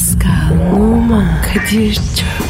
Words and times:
Pascal, 0.00 0.72
Oman, 0.72 1.42
Kadir 1.42 1.94
çok 1.94 2.49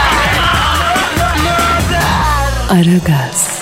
Aragaz, 2.71 3.61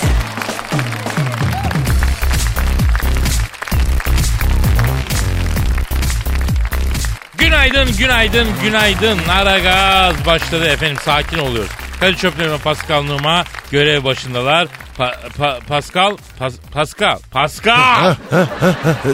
Günaydın, 7.38 7.96
günaydın, 7.98 8.48
günaydın. 8.62 9.18
Ara 9.28 9.58
gaz 9.58 10.26
başladı 10.26 10.64
efendim. 10.66 10.96
Sakin 11.04 11.38
oluyoruz. 11.38 11.70
Kadir 12.00 12.16
Çöplerime 12.16 12.58
Pascal 12.58 13.02
Numa 13.02 13.44
görev 13.70 14.04
başındalar. 14.04 14.68
Pa- 14.98 15.14
pa- 15.38 15.60
Pascal, 15.60 16.16
Pas- 16.38 16.60
Pascal, 16.72 17.18
Pascal. 17.30 18.14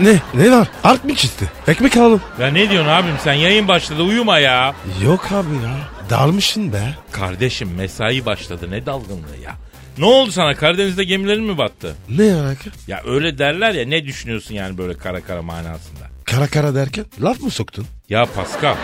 ne? 0.00 0.20
Ne 0.34 0.50
var? 0.52 0.68
Art 0.84 1.04
mı 1.04 1.14
çizdi? 1.14 1.50
Ekmek 1.68 1.96
alalım. 1.96 2.20
ya 2.40 2.46
ne 2.46 2.70
diyorsun 2.70 2.90
abim 2.90 3.14
sen? 3.24 3.32
Yayın 3.32 3.68
başladı 3.68 4.02
uyuma 4.02 4.38
ya. 4.38 4.74
Yok 5.04 5.26
abi 5.32 5.54
ya. 5.64 5.76
Dalmışsın 6.10 6.72
be. 6.72 6.94
Kardeşim 7.12 7.74
mesai 7.76 8.26
başladı 8.26 8.70
ne 8.70 8.86
dalgınlığı 8.86 9.36
ya. 9.44 9.54
Ne 9.98 10.04
oldu 10.04 10.32
sana 10.32 10.54
Karadeniz'de 10.54 11.04
gemilerin 11.04 11.44
mi 11.44 11.58
battı? 11.58 11.96
Ne 12.08 12.34
alaka? 12.34 12.70
Ya 12.88 13.02
öyle 13.06 13.38
derler 13.38 13.74
ya 13.74 13.86
ne 13.86 14.04
düşünüyorsun 14.04 14.54
yani 14.54 14.78
böyle 14.78 14.94
kara 14.98 15.20
kara 15.20 15.42
manasında? 15.42 16.00
Kara 16.24 16.46
kara 16.46 16.74
derken 16.74 17.04
laf 17.22 17.40
mı 17.40 17.50
soktun? 17.50 17.86
Ya 18.08 18.26
Pascal 18.26 18.74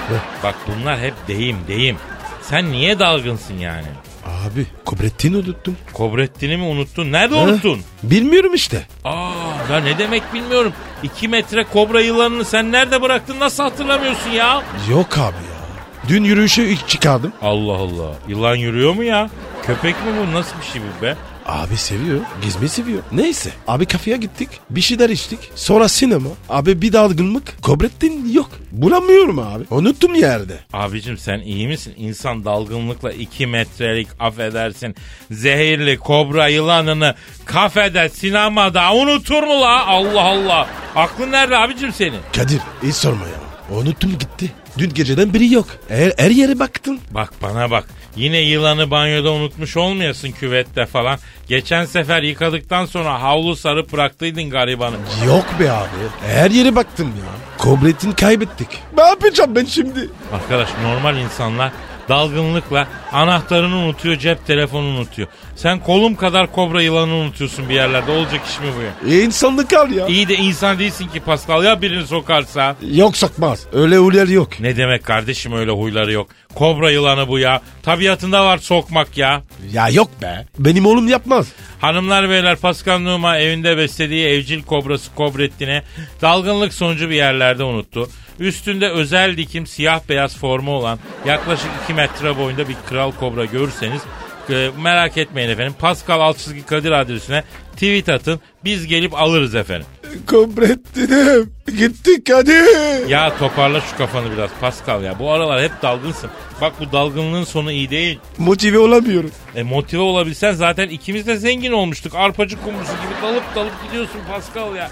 bak 0.42 0.54
bunlar 0.66 1.00
hep 1.00 1.14
deyim 1.28 1.56
deyim. 1.68 1.96
Sen 2.42 2.72
niye 2.72 2.98
dalgınsın 2.98 3.58
yani? 3.58 3.86
Abi 4.26 4.66
Kobrettin'i 4.84 5.36
unuttum. 5.36 5.76
Kobrettin'i 5.92 6.56
mi 6.56 6.62
unuttun? 6.64 7.12
Nerede 7.12 7.34
Ha? 7.36 7.42
unuttun? 7.42 7.80
Bilmiyorum 8.02 8.54
işte. 8.54 8.86
Aa 9.04 9.30
ya 9.72 9.80
ne 9.80 9.98
demek 9.98 10.34
bilmiyorum. 10.34 10.72
2 11.02 11.28
metre 11.28 11.64
kobra 11.64 12.00
yılanını 12.00 12.44
sen 12.44 12.72
nerede 12.72 13.02
bıraktın 13.02 13.40
nasıl 13.40 13.62
hatırlamıyorsun 13.62 14.30
ya? 14.30 14.62
Yok 14.90 15.18
abi 15.18 15.22
ya. 15.36 15.62
Dün 16.08 16.24
yürüyüşe 16.24 16.64
ilk 16.64 16.88
çıkardım. 16.88 17.32
Allah 17.42 17.72
Allah. 17.76 18.14
Yılan 18.28 18.56
yürüyor 18.56 18.92
mu 18.94 19.04
ya? 19.04 19.30
Köpek 19.66 19.94
mi 19.94 20.12
bu? 20.20 20.32
Nasıl 20.32 20.56
bir 20.60 20.64
şey 20.66 20.82
bu 20.82 21.02
be? 21.02 21.16
Abi 21.46 21.76
seviyor. 21.76 22.20
Gizmi 22.42 22.68
seviyor. 22.68 23.02
Neyse. 23.12 23.50
Abi 23.68 23.86
kafeye 23.86 24.16
gittik. 24.16 24.48
Bir 24.70 24.80
şeyler 24.80 25.10
içtik. 25.10 25.38
Sonra 25.54 25.88
sinema. 25.88 26.28
Abi 26.48 26.82
bir 26.82 26.92
dalgınlık. 26.92 27.62
Kobrettin 27.62 28.32
yok. 28.32 28.50
Bulamıyorum 28.72 29.38
abi. 29.38 29.64
Unuttum 29.70 30.14
yerde. 30.14 30.58
Abicim 30.72 31.18
sen 31.18 31.38
iyi 31.38 31.68
misin? 31.68 31.94
İnsan 31.96 32.44
dalgınlıkla 32.44 33.12
2 33.12 33.46
metrelik 33.46 34.08
affedersin 34.18 34.94
zehirli 35.30 35.98
kobra 35.98 36.48
yılanını 36.48 37.14
kafede 37.44 38.08
sinemada 38.08 38.92
unutur 38.94 39.42
mu 39.42 39.60
la? 39.60 39.86
Allah 39.86 40.22
Allah. 40.24 40.68
Aklın 40.96 41.32
nerede 41.32 41.56
abicim 41.56 41.92
senin? 41.92 42.20
Kadir 42.36 42.58
hiç 42.82 42.94
sorma 42.94 43.24
ya. 43.26 43.42
Unuttum 43.78 44.10
gitti. 44.18 44.52
Dün 44.78 44.94
geceden 44.94 45.34
biri 45.34 45.52
yok. 45.54 45.66
Her, 45.88 46.12
her 46.18 46.30
yere 46.30 46.58
baktın. 46.58 46.98
Bak 47.10 47.32
bana 47.42 47.70
bak. 47.70 47.88
Yine 48.16 48.38
yılanı 48.38 48.90
banyoda 48.90 49.32
unutmuş 49.32 49.76
olmayasın 49.76 50.30
küvette 50.32 50.86
falan. 50.86 51.18
Geçen 51.48 51.84
sefer 51.84 52.22
yıkadıktan 52.22 52.86
sonra 52.86 53.22
havlu 53.22 53.56
sarıp 53.56 53.92
bıraktıydın 53.92 54.50
garibanı. 54.50 54.96
Yok 55.26 55.46
be 55.60 55.70
abi. 55.72 55.88
Her 56.26 56.50
yere 56.50 56.76
baktım 56.76 57.06
ya. 57.06 57.58
Kobrettin 57.58 58.12
kaybettik. 58.12 58.68
Ne 58.96 59.02
yapacağım 59.02 59.54
ben 59.56 59.64
şimdi? 59.64 60.08
Arkadaş 60.32 60.68
normal 60.84 61.16
insanlar 61.16 61.72
dalgınlıkla 62.08 62.88
anahtarını 63.12 63.76
unutuyor, 63.76 64.16
cep 64.18 64.46
telefonunu 64.46 64.98
unutuyor. 64.98 65.28
Sen 65.56 65.78
kolum 65.80 66.14
kadar 66.14 66.52
kobra 66.52 66.82
yılanı 66.82 67.14
unutuyorsun 67.14 67.68
bir 67.68 67.74
yerlerde. 67.74 68.10
Olacak 68.10 68.40
iş 68.50 68.60
mi 68.60 68.66
bu 68.78 69.06
ya? 69.08 69.14
E 69.16 69.22
insanlık 69.22 69.72
al 69.72 69.90
ya. 69.90 70.06
İyi 70.06 70.28
de 70.28 70.34
insan 70.34 70.78
değilsin 70.78 71.08
ki 71.08 71.20
Pascal 71.20 71.64
ya 71.64 71.82
birini 71.82 72.06
sokarsa. 72.06 72.76
Yok 72.94 73.16
sokmaz. 73.16 73.66
Öyle 73.72 73.98
uyar 73.98 74.28
yok. 74.28 74.60
Ne 74.60 74.76
demek 74.76 75.04
kardeşim 75.04 75.52
öyle 75.52 75.70
huyları 75.70 76.12
yok. 76.12 76.28
Kobra 76.54 76.90
yılanı 76.90 77.28
bu 77.28 77.38
ya. 77.38 77.62
Tabiatında 77.82 78.44
var 78.44 78.58
sokmak 78.58 79.18
ya. 79.18 79.42
Ya 79.72 79.88
yok 79.88 80.10
be. 80.22 80.46
Benim 80.58 80.86
oğlum 80.86 81.08
yapmaz. 81.08 81.48
Hanımlar 81.80 82.30
beyler 82.30 82.56
Pascal 82.56 82.98
Numa 82.98 83.38
evinde 83.38 83.76
beslediği 83.76 84.26
evcil 84.26 84.62
kobrası 84.62 85.14
Kobrettin'e 85.14 85.82
dalgınlık 86.22 86.74
sonucu 86.74 87.10
bir 87.10 87.14
yerlerde 87.14 87.64
unuttu. 87.64 88.08
Üstünde 88.38 88.88
özel 88.88 89.36
dikim 89.36 89.66
siyah 89.66 90.00
beyaz 90.08 90.36
formu 90.38 90.70
olan 90.70 90.98
yaklaşık 91.26 91.70
2 91.84 91.94
metre 91.94 92.38
boyunda 92.38 92.68
bir 92.68 92.76
kral 92.88 93.12
kobra 93.12 93.44
görürseniz 93.44 94.02
e, 94.50 94.70
merak 94.82 95.18
etmeyin 95.18 95.48
efendim. 95.48 95.74
Pascal 95.78 96.20
Altçizgi 96.20 96.66
Kadir 96.66 96.90
adresine 96.90 97.44
tweet 97.72 98.08
atın. 98.08 98.40
Biz 98.64 98.86
gelip 98.86 99.14
alırız 99.14 99.54
efendim. 99.54 99.86
Kobrettin'im. 100.26 101.52
Gitti 101.78 102.24
Kadir. 102.24 103.08
Ya 103.08 103.38
toparla 103.38 103.80
şu 103.80 103.96
kafanı 103.96 104.32
biraz 104.32 104.50
Pascal 104.60 105.02
ya. 105.02 105.18
Bu 105.18 105.32
aralar 105.32 105.62
hep 105.62 105.82
dalgınsın. 105.82 106.30
Bak 106.60 106.72
bu 106.80 106.92
dalgınlığın 106.92 107.44
sonu 107.44 107.72
iyi 107.72 107.90
değil. 107.90 108.18
Motive 108.38 108.78
olamıyorum. 108.78 109.30
E 109.54 109.62
motive 109.62 110.00
olabilsen 110.00 110.52
zaten 110.52 110.88
ikimiz 110.88 111.26
de 111.26 111.36
zengin 111.36 111.72
olmuştuk. 111.72 112.14
Arpacı 112.14 112.62
kumrusu 112.62 112.92
gibi 112.92 113.22
dalıp 113.22 113.42
dalıp 113.54 113.72
gidiyorsun 113.86 114.20
Pascal 114.30 114.76
ya. 114.76 114.90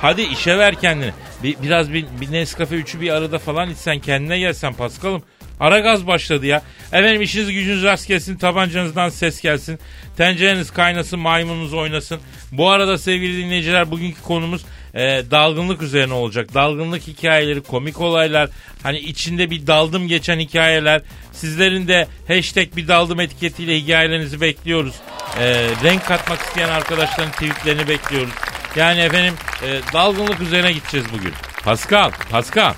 Hadi 0.00 0.22
işe 0.22 0.58
ver 0.58 0.74
kendini. 0.74 1.12
Bir, 1.42 1.56
biraz 1.62 1.92
bir, 1.92 2.06
bir 2.20 2.32
Nescafe 2.32 2.74
üçü 2.74 3.00
bir 3.00 3.10
arada 3.10 3.38
falan 3.38 3.70
içsen 3.70 3.98
kendine 3.98 4.38
gelsen 4.38 4.72
Pascal'ım. 4.72 5.22
Ara 5.62 5.78
gaz 5.78 6.06
başladı 6.06 6.46
ya. 6.46 6.62
Efendim 6.92 7.22
işiniz 7.22 7.52
gücünüz 7.52 7.82
rast 7.82 8.08
gelsin, 8.08 8.36
tabancanızdan 8.36 9.08
ses 9.08 9.40
gelsin. 9.40 9.78
Tencereniz 10.16 10.70
kaynasın, 10.70 11.18
maymununuz 11.18 11.74
oynasın. 11.74 12.20
Bu 12.52 12.70
arada 12.70 12.98
sevgili 12.98 13.36
dinleyiciler 13.44 13.90
bugünkü 13.90 14.22
konumuz 14.22 14.64
e, 14.94 15.00
dalgınlık 15.30 15.82
üzerine 15.82 16.12
olacak. 16.14 16.54
Dalgınlık 16.54 17.06
hikayeleri, 17.06 17.60
komik 17.62 18.00
olaylar, 18.00 18.50
hani 18.82 18.98
içinde 18.98 19.50
bir 19.50 19.66
daldım 19.66 20.08
geçen 20.08 20.38
hikayeler. 20.38 21.02
Sizlerin 21.32 21.88
de 21.88 22.06
hashtag 22.28 22.76
bir 22.76 22.88
daldım 22.88 23.20
etiketiyle 23.20 23.76
hikayelerinizi 23.76 24.40
bekliyoruz. 24.40 24.94
E, 25.40 25.54
renk 25.84 26.06
katmak 26.06 26.40
isteyen 26.40 26.68
arkadaşların 26.68 27.32
tweetlerini 27.32 27.88
bekliyoruz. 27.88 28.32
Yani 28.76 29.00
efendim 29.00 29.34
e, 29.66 29.80
dalgınlık 29.92 30.40
üzerine 30.40 30.72
gideceğiz 30.72 31.06
bugün. 31.12 31.32
Pascal, 31.64 32.10
Pascal, 32.30 32.74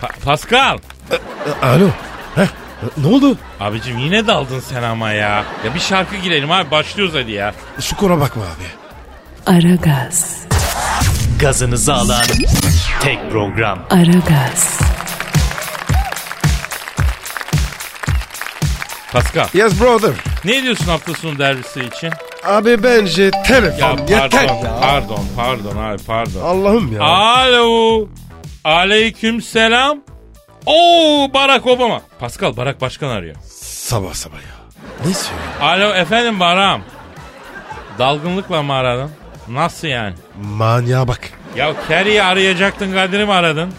Pa- 0.00 0.20
Pascal. 0.24 0.78
Alo. 1.62 1.90
Heh, 2.34 2.46
ne 2.96 3.06
oldu? 3.06 3.38
Abicim 3.60 3.98
yine 3.98 4.26
daldın 4.26 4.60
sen 4.60 4.82
ama 4.82 5.12
ya. 5.12 5.44
Ya 5.64 5.74
bir 5.74 5.80
şarkı 5.80 6.16
girelim 6.16 6.50
abi 6.50 6.70
başlıyoruz 6.70 7.14
hadi 7.14 7.30
ya. 7.32 7.54
Skora 7.80 8.20
bakma 8.20 8.42
abi. 8.42 8.66
Aragaz, 9.56 10.36
Gazınızı 11.40 11.94
alan 11.94 12.22
tek 13.02 13.30
program. 13.30 13.78
Aragaz, 13.90 14.78
Pascal 19.12 19.46
Yes 19.54 19.80
brother. 19.80 20.10
ne 20.44 20.62
diyorsun 20.62 20.84
hafta 20.84 21.14
sonu 21.14 21.38
derbisi 21.38 21.80
için? 21.80 22.10
Abi 22.46 22.82
bence 22.82 23.30
telefon 23.46 23.98
Ya 24.08 24.22
yeter 24.22 24.30
pardon, 24.46 24.64
ya. 24.64 24.80
pardon, 24.80 25.24
pardon 25.36 25.76
abi 25.76 26.02
pardon. 26.06 26.40
Allah'ım 26.44 26.92
ya. 26.92 27.02
Alo. 27.02 28.08
Aleyküm 28.64 29.42
selam. 29.42 29.98
Oo 30.66 31.28
Barack 31.34 31.66
Obama. 31.66 32.00
Pascal 32.18 32.56
Barack 32.56 32.80
Başkan 32.80 33.08
arıyor. 33.08 33.36
Sabah 33.62 34.14
sabah 34.14 34.34
ya. 34.36 34.80
Ne 35.06 35.14
söylüyor? 35.14 35.50
Alo 35.60 35.94
efendim 35.94 36.40
Barak'ım. 36.40 36.82
Dalgınlıkla 37.98 38.62
mı 38.62 38.72
aradın? 38.72 39.10
Nasıl 39.48 39.88
yani? 39.88 40.14
Manyağa 40.42 41.08
bak. 41.08 41.20
Ya 41.56 41.72
Kerry'i 41.88 42.22
arayacaktın 42.22 42.92
Kadir'i 42.92 43.24
mi 43.26 43.32
aradın? 43.32 43.72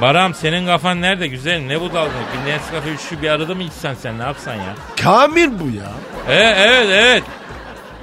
Baram 0.00 0.34
senin 0.34 0.66
kafan 0.66 1.00
nerede 1.02 1.26
güzelim 1.28 1.68
ne 1.68 1.80
bu 1.80 1.84
dalgınlık? 1.94 2.26
Bir 2.46 2.50
Nescafe 2.50 2.88
üçlü 2.88 3.22
bir 3.22 3.28
arada 3.30 3.54
mı 3.54 3.62
içsen 3.62 3.94
sen 3.94 4.18
ne 4.18 4.22
yapsan 4.22 4.54
ya? 4.54 4.74
Kamil 5.02 5.48
bu 5.60 5.76
ya. 5.76 5.90
Evet 6.28 6.56
evet 6.58 6.86
evet. 6.90 7.22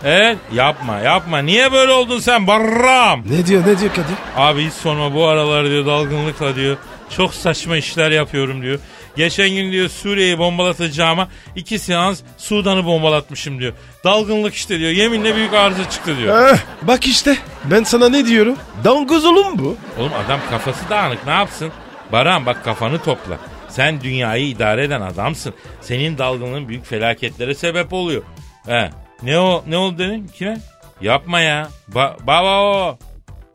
Evet 0.04 0.38
yapma 0.54 1.00
yapma. 1.00 1.40
Niye 1.40 1.72
böyle 1.72 1.92
oldun 1.92 2.20
sen 2.20 2.48
Baram? 2.48 3.22
Ne 3.30 3.46
diyor 3.46 3.62
ne 3.62 3.80
diyor 3.80 3.92
Kadir? 3.92 4.16
Abi 4.38 4.66
hiç 4.66 4.74
sorma 4.74 5.14
bu 5.14 5.26
aralar 5.28 5.66
diyor 5.66 5.86
dalgınlıkla 5.86 6.56
diyor. 6.56 6.78
Çok 7.10 7.34
saçma 7.34 7.78
işler 7.78 8.12
yapıyorum 8.12 8.62
diyor. 8.62 8.80
Geçen 9.16 9.50
gün 9.50 9.72
diyor 9.72 9.90
Suriye'yi 9.90 10.38
bombalatacağıma 10.40 11.28
iki 11.56 11.80
seans 11.80 12.22
Sudan'ı 12.38 12.86
bombalatmışım 12.86 13.60
diyor. 13.60 13.74
Dalgınlık 14.04 14.54
işte 14.54 14.80
diyor. 14.80 14.92
Yeminle 14.92 15.36
büyük 15.36 15.54
arıza 15.54 15.90
çıktı 15.90 16.18
diyor. 16.18 16.52
Eh, 16.54 16.58
bak 16.82 17.08
işte 17.08 17.38
ben 17.66 17.84
sana 17.84 18.10
ne 18.10 18.26
diyorum? 18.26 18.56
Dangoz 18.84 19.26
oğlum 19.26 19.60
bu. 19.60 19.78
Oğlum 20.00 20.12
adam 20.26 20.40
kafası 20.50 20.90
dağınık 20.90 21.26
ne 21.26 21.32
yapsın? 21.34 21.72
Baran 22.12 22.46
bak 22.46 22.64
kafanı 22.64 23.00
topla. 23.04 23.38
Sen 23.70 24.02
dünyayı 24.02 24.48
idare 24.48 24.84
eden 24.84 25.02
adamsın. 25.02 25.54
Senin 25.82 26.18
dalgınlığın 26.18 26.70
büyük 26.70 26.86
felaketlere 26.86 27.56
sebep 27.56 27.94
oluyor. 27.94 28.22
He. 28.66 28.90
Ne 29.24 29.40
o 29.40 29.64
ne 29.68 29.78
oldu 29.78 29.98
dedin 29.98 30.28
kime? 30.28 30.58
Yapma 31.02 31.40
ya. 31.40 31.70
Ba 31.88 32.18
ba 32.28 32.44
ba 32.44 32.74
ba. 32.74 32.98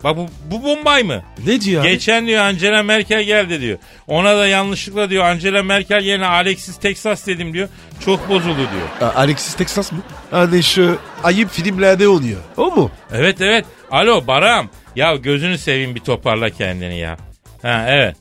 Bak 0.04 0.16
bu, 0.16 0.28
bu 0.50 0.62
Bombay 0.64 1.02
mı? 1.02 1.22
Ne 1.46 1.60
diyor 1.60 1.82
abi? 1.82 1.90
Geçen 1.90 2.26
diyor 2.26 2.43
Angela 2.44 2.82
Merkel 2.82 3.22
geldi 3.22 3.60
diyor. 3.60 3.78
Ona 4.06 4.37
da 4.38 4.46
yanlışlıkla 4.46 5.10
diyor 5.10 5.25
Angela 5.25 5.62
Merkel 5.62 6.02
yerine 6.04 6.26
Alexis 6.26 6.76
Texas 6.76 7.26
dedim 7.26 7.52
diyor. 7.52 7.69
Çok 8.04 8.28
bozuldu 8.28 8.56
diyor. 8.56 9.10
A- 9.12 9.16
Alexis 9.19 9.54
Texas 9.54 9.93
mı? 9.93 9.99
Hani 10.31 10.62
şu 10.62 10.99
ayıp 11.25 11.50
filmlerde 11.50 12.08
oluyor. 12.08 12.40
O 12.56 12.70
mu? 12.70 12.90
Evet 13.12 13.40
evet. 13.40 13.64
Alo 13.90 14.26
Baram. 14.26 14.69
Ya 14.96 15.16
gözünü 15.16 15.58
seveyim 15.58 15.94
bir 15.94 16.00
toparla 16.00 16.50
kendini 16.50 16.99
ya. 16.99 17.16
Ha 17.62 17.84
evet. 17.88 18.16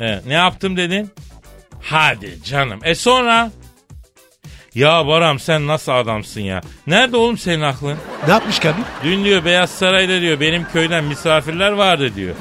evet. 0.00 0.26
Ne 0.26 0.34
yaptım 0.34 0.76
dedin? 0.76 1.10
Hadi 1.82 2.42
canım. 2.44 2.80
E 2.84 2.94
sonra? 2.94 3.50
Ya 4.78 5.06
Baram 5.06 5.38
sen 5.38 5.66
nasıl 5.66 5.92
adamsın 5.92 6.40
ya? 6.40 6.60
Nerede 6.86 7.16
oğlum 7.16 7.38
senin 7.38 7.60
aklın? 7.62 7.98
Ne 8.26 8.32
yapmış 8.32 8.66
abi? 8.66 8.80
Dün 9.04 9.24
diyor 9.24 9.44
Beyaz 9.44 9.70
Saray'da 9.70 10.20
diyor 10.20 10.40
benim 10.40 10.66
köyden 10.72 11.04
misafirler 11.04 11.72
vardı 11.72 12.14
diyor. 12.14 12.34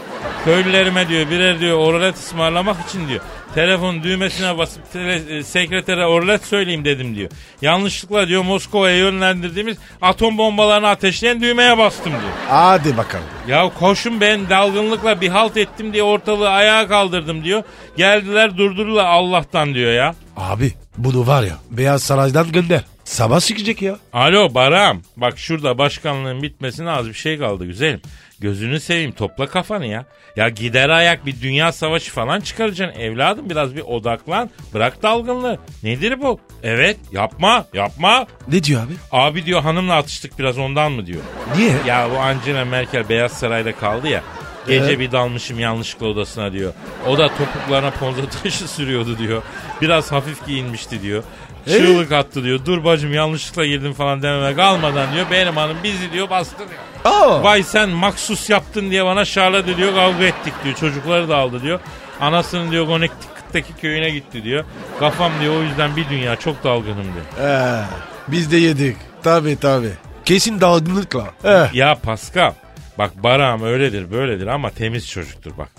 Köylülerime 0.45 1.09
diyor 1.09 1.29
birer 1.29 1.59
diyor 1.59 1.77
orlet 1.77 2.15
ısmarlamak 2.15 2.89
için 2.89 3.07
diyor. 3.07 3.21
Telefon 3.55 4.03
düğmesine 4.03 4.57
basıp 4.57 4.91
tele, 4.93 5.37
e, 5.37 5.43
sekretere 5.43 6.05
orlet 6.05 6.45
söyleyeyim 6.45 6.85
dedim 6.85 7.15
diyor. 7.15 7.29
Yanlışlıkla 7.61 8.27
diyor 8.27 8.43
Moskova'ya 8.43 8.97
yönlendirdiğimiz 8.97 9.77
atom 10.01 10.37
bombalarını 10.37 10.87
ateşleyen 10.87 11.41
düğmeye 11.41 11.77
bastım 11.77 12.11
diyor. 12.11 12.33
Hadi 12.49 12.97
bakalım. 12.97 13.25
Ya 13.47 13.69
koşun 13.79 14.21
ben 14.21 14.49
dalgınlıkla 14.49 15.21
bir 15.21 15.29
halt 15.29 15.57
ettim 15.57 15.93
diye 15.93 16.03
ortalığı 16.03 16.49
ayağa 16.49 16.87
kaldırdım 16.87 17.43
diyor. 17.43 17.63
Geldiler 17.97 18.57
durdurdular 18.57 19.05
Allah'tan 19.05 19.73
diyor 19.73 19.91
ya. 19.91 20.15
Abi 20.37 20.73
bunu 20.97 21.27
var 21.27 21.43
ya 21.43 21.57
Beyaz 21.71 22.03
Saray'dan 22.03 22.51
gönder. 22.51 22.81
Sabah 23.03 23.39
çıkacak 23.39 23.81
ya. 23.81 23.97
Alo 24.13 24.53
Baram. 24.53 25.01
Bak 25.17 25.39
şurada 25.39 25.77
başkanlığın 25.77 26.41
bitmesine 26.43 26.89
az 26.89 27.07
bir 27.07 27.13
şey 27.13 27.37
kaldı 27.39 27.65
güzelim. 27.65 28.01
Gözünü 28.39 28.79
seveyim 28.79 29.11
topla 29.11 29.47
kafanı 29.47 29.85
ya. 29.85 30.05
Ya 30.35 30.49
gider 30.49 30.89
ayak 30.89 31.25
bir 31.25 31.41
dünya 31.41 31.71
savaşı 31.71 32.11
falan 32.11 32.41
çıkaracaksın 32.41 32.99
evladım 32.99 33.49
biraz 33.49 33.75
bir 33.75 33.81
odaklan. 33.81 34.49
Bırak 34.73 35.03
dalgınlığı. 35.03 35.57
Nedir 35.83 36.21
bu? 36.21 36.39
Evet 36.63 36.97
yapma 37.11 37.65
yapma. 37.73 38.27
Ne 38.47 38.63
diyor 38.63 38.81
abi? 38.83 38.93
Abi 39.11 39.45
diyor 39.45 39.61
hanımla 39.61 39.95
atıştık 39.95 40.39
biraz 40.39 40.57
ondan 40.57 40.91
mı 40.91 41.05
diyor. 41.05 41.21
Niye? 41.55 41.71
Ya 41.87 42.09
bu 42.11 42.17
Angela 42.19 42.65
Merkel 42.65 43.09
Beyaz 43.09 43.31
Saray'da 43.31 43.75
kaldı 43.75 44.07
ya. 44.07 44.23
Gece 44.67 44.99
bir 44.99 45.11
dalmışım 45.11 45.59
yanlışlıkla 45.59 46.07
odasına 46.07 46.51
diyor. 46.53 46.73
O 47.07 47.17
da 47.17 47.27
topuklarına 47.27 47.91
ponza 47.91 48.21
taşı 48.43 48.67
sürüyordu 48.73 49.17
diyor. 49.17 49.41
Biraz 49.81 50.11
hafif 50.11 50.45
giyinmişti 50.47 51.01
diyor. 51.01 51.23
Çığlık 51.67 52.11
attı 52.11 52.43
diyor. 52.43 52.59
Dur 52.65 52.83
bacım 52.83 53.13
yanlışlıkla 53.13 53.65
girdim 53.65 53.93
falan 53.93 54.21
dememe 54.23 54.55
kalmadan 54.55 55.13
diyor. 55.13 55.25
Benim 55.31 55.57
hanım 55.57 55.77
bizi 55.83 56.11
diyor 56.11 56.29
bastı 56.29 56.57
diyor. 56.57 57.13
Aa. 57.15 57.43
Vay 57.43 57.63
sen 57.63 57.89
maksus 57.89 58.49
yaptın 58.49 58.91
diye 58.91 59.05
bana 59.05 59.25
şarladı 59.25 59.77
diyor. 59.77 59.95
Kavga 59.95 60.25
ettik 60.25 60.53
diyor. 60.63 60.75
Çocukları 60.75 61.29
da 61.29 61.37
aldı 61.37 61.61
diyor. 61.61 61.79
Anasının 62.21 62.71
diyor 62.71 62.85
Connecticut'taki 62.87 63.73
köyüne 63.81 64.09
gitti 64.09 64.43
diyor. 64.43 64.65
Kafam 64.99 65.31
diyor 65.41 65.55
o 65.55 65.63
yüzden 65.63 65.95
bir 65.95 66.09
dünya 66.09 66.35
çok 66.35 66.63
dalgınım 66.63 67.03
diyor. 67.03 67.49
Ee, 67.49 67.81
biz 68.27 68.51
de 68.51 68.57
yedik. 68.57 68.97
Tabi 69.23 69.59
tabi. 69.59 69.89
Kesin 70.25 70.61
dalgınlıkla. 70.61 71.25
Eh. 71.43 71.73
Ya 71.73 71.95
Pascal 72.03 72.53
bak 72.97 73.23
Baram 73.23 73.63
öyledir 73.63 74.11
böyledir 74.11 74.47
ama 74.47 74.69
temiz 74.69 75.09
çocuktur 75.09 75.51
bak. 75.57 75.69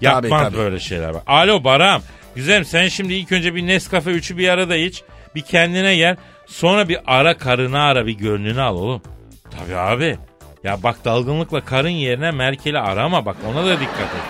Yapmaz 0.00 0.42
tabii. 0.42 0.56
böyle 0.56 0.80
şeyler 0.80 1.14
bak. 1.14 1.22
Alo 1.26 1.64
Baram. 1.64 2.02
Güzelim 2.34 2.64
sen 2.64 2.88
şimdi 2.88 3.14
ilk 3.14 3.32
önce 3.32 3.54
bir 3.54 3.66
Nescafe 3.66 4.10
3'ü 4.10 4.36
bir 4.36 4.48
arada 4.48 4.76
iç. 4.76 5.02
Bir 5.34 5.42
kendine 5.42 5.96
gel. 5.96 6.16
Sonra 6.46 6.88
bir 6.88 6.98
ara 7.06 7.38
karını 7.38 7.82
ara 7.82 8.06
bir 8.06 8.12
gönlünü 8.12 8.60
al 8.60 8.76
oğlum. 8.76 9.02
Tabii 9.58 9.76
abi. 9.76 10.18
Ya 10.64 10.82
bak 10.82 11.04
dalgınlıkla 11.04 11.60
karın 11.64 11.88
yerine 11.88 12.30
Merkel'i 12.30 12.78
arama 12.78 13.26
bak 13.26 13.36
ona 13.50 13.66
da 13.66 13.80
dikkat 13.80 14.00
et. 14.00 14.22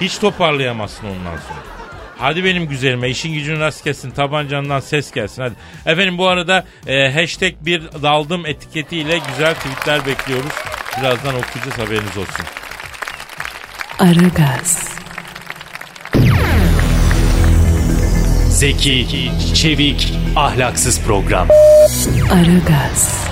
Hiç 0.00 0.18
toparlayamazsın 0.18 1.06
ondan 1.06 1.36
sonra. 1.36 1.74
Hadi 2.18 2.44
benim 2.44 2.68
güzelime 2.68 3.08
işin 3.10 3.32
gücün 3.32 3.60
rast 3.60 3.84
gelsin 3.84 4.10
tabancandan 4.10 4.80
ses 4.80 5.12
gelsin 5.12 5.42
hadi. 5.42 5.54
Efendim 5.86 6.18
bu 6.18 6.28
arada 6.28 6.64
e, 6.86 7.12
hashtag 7.12 7.54
bir 7.60 7.82
daldım 8.02 8.46
etiketiyle 8.46 9.18
güzel 9.28 9.54
tweetler 9.54 10.06
bekliyoruz. 10.06 10.52
Birazdan 11.00 11.34
okuyacağız 11.34 11.78
haberiniz 11.78 12.16
olsun. 12.18 12.44
Aragaz, 13.98 14.88
Zeki, 18.48 19.30
çevik, 19.54 20.14
ahlaksız 20.36 21.00
program. 21.00 21.48
Aragaz, 22.32 23.24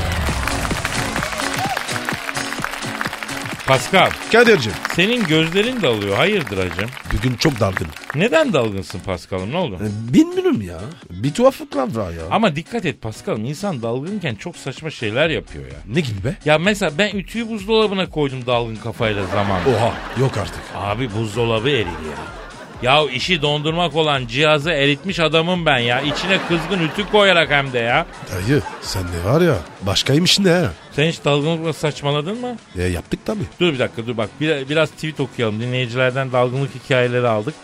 Pascal 3.72 4.10
Kadir'cim 4.32 4.72
senin 4.94 5.24
gözlerin 5.26 5.82
dalıyor 5.82 6.16
hayırdır 6.16 6.56
hacım? 6.70 6.90
bugün 7.12 7.36
çok 7.36 7.60
dalgın. 7.60 7.86
Neden 8.14 8.52
dalgınsın 8.52 8.98
Pascal'ım 9.00 9.50
ne 9.52 9.56
oldu? 9.56 9.78
Ee, 9.82 10.14
Bilmiyorum 10.14 10.62
ya. 10.62 10.78
Bir 11.10 11.34
tuhaflıklar 11.34 11.94
var 11.96 12.10
ya. 12.10 12.22
Ama 12.30 12.56
dikkat 12.56 12.84
et 12.86 13.02
Pascal'ım 13.02 13.44
insan 13.44 13.82
dalgınken 13.82 14.34
çok 14.34 14.56
saçma 14.56 14.90
şeyler 14.90 15.30
yapıyor 15.30 15.64
ya. 15.64 15.78
Ne 15.86 16.00
gibi 16.00 16.24
be? 16.24 16.36
Ya 16.44 16.58
mesela 16.58 16.98
ben 16.98 17.16
ütüyü 17.16 17.48
buzdolabına 17.48 18.08
koydum 18.08 18.46
dalgın 18.46 18.76
kafayla 18.76 19.26
zaman. 19.26 19.60
Oha 19.76 19.92
yok 20.20 20.38
artık. 20.38 20.60
Abi 20.74 21.14
buzdolabı 21.14 21.68
eridi 21.70 21.78
ya. 21.88 22.41
Ya 22.82 23.02
işi 23.14 23.42
dondurmak 23.42 23.96
olan 23.96 24.26
cihazı 24.26 24.70
eritmiş 24.70 25.20
adamım 25.20 25.66
ben 25.66 25.78
ya. 25.78 26.00
İçine 26.00 26.38
kızgın 26.48 26.88
ütü 26.88 27.10
koyarak 27.10 27.50
hem 27.50 27.72
de 27.72 27.78
ya. 27.78 28.06
Dayı 28.32 28.62
sen 28.82 29.02
de 29.02 29.24
var 29.24 29.40
ya 29.40 29.54
başkaymış 29.82 30.38
ne? 30.38 30.64
Sen 30.92 31.04
hiç 31.08 31.24
dalgınlıkla 31.24 31.72
saçmaladın 31.72 32.40
mı? 32.40 32.56
Ya 32.78 32.88
yaptık 32.88 33.26
tabi. 33.26 33.40
Dur 33.60 33.72
bir 33.72 33.78
dakika 33.78 34.06
dur 34.06 34.16
bak 34.16 34.30
bir- 34.40 34.68
biraz 34.68 34.90
tweet 34.90 35.20
okuyalım. 35.20 35.60
Dinleyicilerden 35.60 36.32
dalgınlık 36.32 36.70
hikayeleri 36.84 37.28
aldık. 37.28 37.54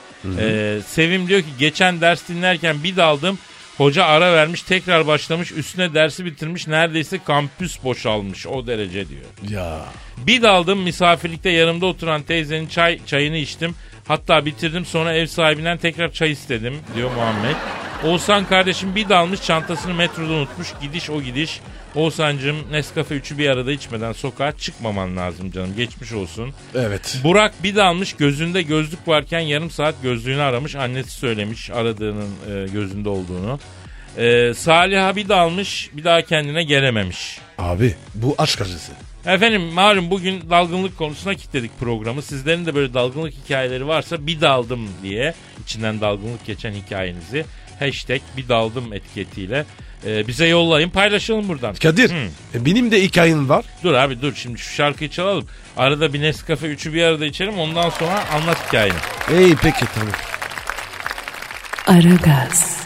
Ee, 0.41 0.79
Sevim 0.87 1.29
diyor 1.29 1.41
ki 1.41 1.47
geçen 1.59 2.01
ders 2.01 2.29
dinlerken 2.29 2.83
bir 2.85 2.97
daldım. 2.97 3.39
Hoca 3.77 4.05
ara 4.05 4.33
vermiş 4.33 4.63
tekrar 4.63 5.07
başlamış 5.07 5.53
üstüne 5.53 5.95
dersi 5.95 6.25
bitirmiş 6.25 6.67
neredeyse 6.67 7.19
kampüs 7.25 7.85
boşalmış 7.85 8.47
o 8.47 8.67
derece 8.67 9.09
diyor. 9.09 9.25
Ya 9.51 9.81
Bir 10.17 10.43
daldım 10.43 10.79
misafirlikte 10.83 11.51
yanımda 11.51 11.87
oturan 11.87 12.23
teyzenin 12.23 12.67
çay 12.67 13.01
çayını 13.07 13.37
içtim. 13.37 13.75
Hatta 14.09 14.45
bitirdim 14.45 14.85
sonra 14.85 15.15
ev 15.15 15.27
sahibinden 15.27 15.79
tekrar 15.79 16.13
çay 16.13 16.33
istedim 16.33 16.75
diyor 16.97 17.11
Muhammed. 17.11 17.57
Oğuzhan 18.05 18.45
kardeşim 18.45 18.95
bir 18.95 19.09
dalmış 19.09 19.43
çantasını 19.43 19.95
metroda 19.95 20.33
unutmuş. 20.33 20.69
Gidiş 20.83 21.11
o 21.11 21.23
gidiş. 21.23 21.61
Oğuzhan'cığım 21.95 22.57
Nescafe 22.73 23.15
3'ü 23.17 23.39
bir 23.39 23.49
arada 23.49 23.73
içmeden 23.73 24.13
sokağa 24.13 24.53
çıkmaman 24.53 25.17
lazım 25.17 25.51
canım. 25.51 25.77
Geçmiş 25.77 26.13
olsun. 26.13 26.55
evet. 26.75 27.21
Burak 27.25 27.63
bir 27.63 27.77
dalmış 27.77 28.13
gözünde 28.13 28.63
gözlük 28.63 29.09
varken 29.09 29.41
yarım 29.41 29.71
saat 29.71 29.95
gözlüğünü 30.03 30.43
aramış. 30.43 30.75
Annesi 30.77 31.11
söylemiş 31.11 31.71
aradığının 31.71 32.31
e, 32.51 32.69
gözünde 32.73 33.09
olduğunu. 33.09 33.59
E, 34.17 34.55
Salih'a 34.55 35.17
bir 35.17 35.29
dalmış 35.29 35.91
bir 35.93 36.05
daha 36.05 36.23
kendine 36.23 36.65
gelememiş. 36.65 37.39
Abi 37.59 37.95
bu 38.15 38.35
aşk 38.39 38.61
acısı. 38.61 38.93
Efendim 39.27 39.63
malum 39.63 40.11
bugün 40.11 40.51
dalgınlık 40.51 40.99
konusuna 40.99 41.35
kilitledik 41.35 41.81
programı. 41.81 42.23
Sizlerin 42.23 42.67
de 42.67 42.75
böyle 42.75 42.95
dalgınlık 42.95 43.35
hikayeleri 43.45 43.87
varsa 43.87 44.27
bir 44.27 44.41
daldım 44.41 44.89
diye 45.03 45.35
içinden 45.65 46.01
dalgınlık 46.01 46.47
geçen 46.47 46.73
hikayenizi 46.73 47.45
hashtag 47.79 48.21
bir 48.37 48.49
daldım 48.49 48.93
etiketiyle 48.93 49.65
e, 50.07 50.27
bize 50.27 50.47
yollayın 50.47 50.91
paylaşalım 50.91 51.49
buradan. 51.49 51.75
Kadir 51.75 52.11
Hı. 52.11 52.29
e, 52.55 52.65
benim 52.65 52.91
de 52.91 53.03
hikayem 53.03 53.49
var. 53.49 53.65
Dur 53.85 53.95
abi 53.95 54.23
dur 54.23 54.35
şimdi 54.35 54.59
şu 54.59 54.75
şarkıyı 54.75 55.11
çalalım. 55.11 55.47
Arada 55.77 56.13
bir 56.13 56.21
Nescafe 56.21 56.67
üçü 56.67 56.95
bir 56.95 57.03
arada 57.03 57.27
içelim 57.27 57.59
ondan 57.59 57.91
sonra 57.91 58.25
anlat 58.35 58.67
hikayeni. 58.69 58.97
İyi 59.39 59.57
peki 59.63 59.85
tamam. 59.95 60.13
Aragaz, 61.87 62.81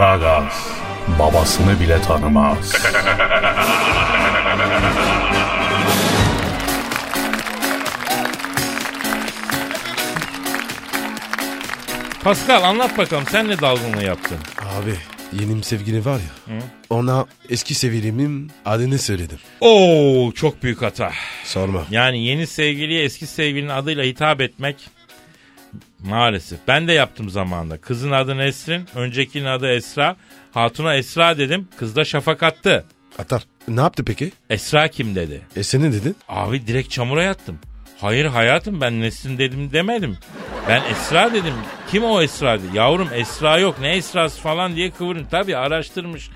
Aragaz 0.00 0.68
babasını 1.18 1.80
bile 1.80 2.02
tanımaz. 2.02 2.72
Pascal 12.24 12.62
anlat 12.62 12.98
bakalım 12.98 13.24
sen 13.30 13.48
ne 13.48 13.60
dalgınlığı 13.60 14.02
yaptın? 14.04 14.38
Abi 14.58 14.94
yenim 15.40 15.62
sevgili 15.62 16.04
var 16.04 16.18
ya. 16.18 16.58
Ona 16.90 17.26
eski 17.50 17.74
sevgilimin 17.74 18.50
adını 18.64 18.98
söyledim. 18.98 19.38
Oo 19.60 20.32
çok 20.32 20.62
büyük 20.62 20.82
hata. 20.82 21.12
Sorma. 21.44 21.84
Yani 21.90 22.26
yeni 22.26 22.46
sevgiliye 22.46 23.04
eski 23.04 23.26
sevgilinin 23.26 23.68
adıyla 23.68 24.04
hitap 24.04 24.40
etmek 24.40 24.76
maalesef. 26.04 26.58
Ben 26.68 26.88
de 26.88 26.92
yaptım 26.92 27.30
zamanında. 27.30 27.78
Kızın 27.78 28.10
adı 28.10 28.38
Nesrin, 28.38 28.86
öncekinin 28.94 29.44
adı 29.44 29.72
Esra. 29.72 30.16
Hatuna 30.54 30.94
Esra 30.94 31.38
dedim. 31.38 31.68
Kız 31.76 31.96
da 31.96 32.04
şafak 32.04 32.42
attı. 32.42 32.84
Atar. 33.18 33.42
Ne 33.68 33.80
yaptı 33.80 34.04
peki? 34.04 34.32
Esra 34.50 34.88
kim 34.88 35.14
dedi. 35.14 35.40
E 35.56 35.62
senin 35.62 35.92
dedin. 35.92 36.16
Abi 36.28 36.66
direkt 36.66 36.90
çamura 36.90 37.22
yattım. 37.22 37.58
Hayır 38.00 38.24
hayatım 38.24 38.80
ben 38.80 39.00
Nesrin 39.00 39.38
dedim 39.38 39.72
demedim. 39.72 40.18
Ben 40.68 40.82
Esra 40.90 41.34
dedim. 41.34 41.54
Kim 41.90 42.04
o 42.04 42.22
Esra 42.22 42.58
dedi. 42.58 42.76
Yavrum 42.76 43.08
Esra 43.14 43.58
yok 43.58 43.76
ne 43.80 43.96
Esrası 43.96 44.40
falan 44.40 44.76
diye 44.76 44.90
kıvırın. 44.90 45.24
Tabii 45.30 45.56
araştırmış. 45.56 46.30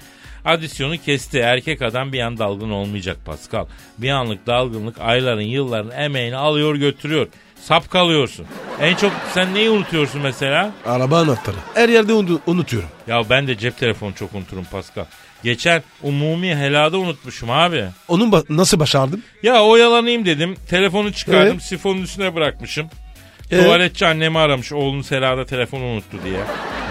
Adisyonu 0.45 0.99
kesti. 0.99 1.39
Erkek 1.39 1.83
adam 1.83 2.13
bir 2.13 2.21
an 2.21 2.39
dalgın 2.39 2.71
olmayacak 2.71 3.17
Pascal. 3.25 3.67
Bir 3.99 4.11
anlık 4.11 4.47
dalgınlık 4.47 5.01
ayların 5.01 5.41
yılların 5.41 5.91
emeğini 5.91 6.37
alıyor 6.37 6.75
götürüyor. 6.75 7.29
Sap 7.61 7.91
kalıyorsun. 7.91 8.47
En 8.81 8.95
çok 8.97 9.13
sen 9.35 9.55
neyi 9.55 9.71
unutuyorsun 9.71 10.21
mesela? 10.21 10.71
Araba 10.87 11.19
anahtarı. 11.21 11.57
Her 11.75 11.89
yerde 11.89 12.13
unu- 12.13 12.41
unutuyorum. 12.47 12.89
Ya 13.07 13.31
ben 13.31 13.47
de 13.47 13.59
cep 13.59 13.79
telefonu 13.79 14.15
çok 14.15 14.35
unuturum 14.35 14.65
Pascal. 14.73 15.05
Geçen 15.45 15.83
umumi 16.03 16.55
helada 16.57 16.99
unutmuşum 16.99 17.51
abi. 17.51 17.85
Onun 18.09 18.31
ba- 18.33 18.45
nasıl 18.57 18.81
başardın? 18.81 19.23
Ya 19.43 19.63
oyalanayım 19.65 20.27
dedim. 20.27 20.57
Telefonu 20.71 21.13
çıkardım 21.13 21.53
Evet. 21.53 21.63
sifonun 21.63 22.03
üstüne 22.03 22.35
bırakmışım. 22.35 22.89
Ee? 23.55 23.65
Tuvaletçi 23.65 24.07
annemi 24.07 24.39
aramış 24.39 24.73
oğlunuz 24.73 25.11
helada 25.11 25.47
telefonu 25.47 25.85
unuttu 25.85 26.17
diye. 26.25 26.39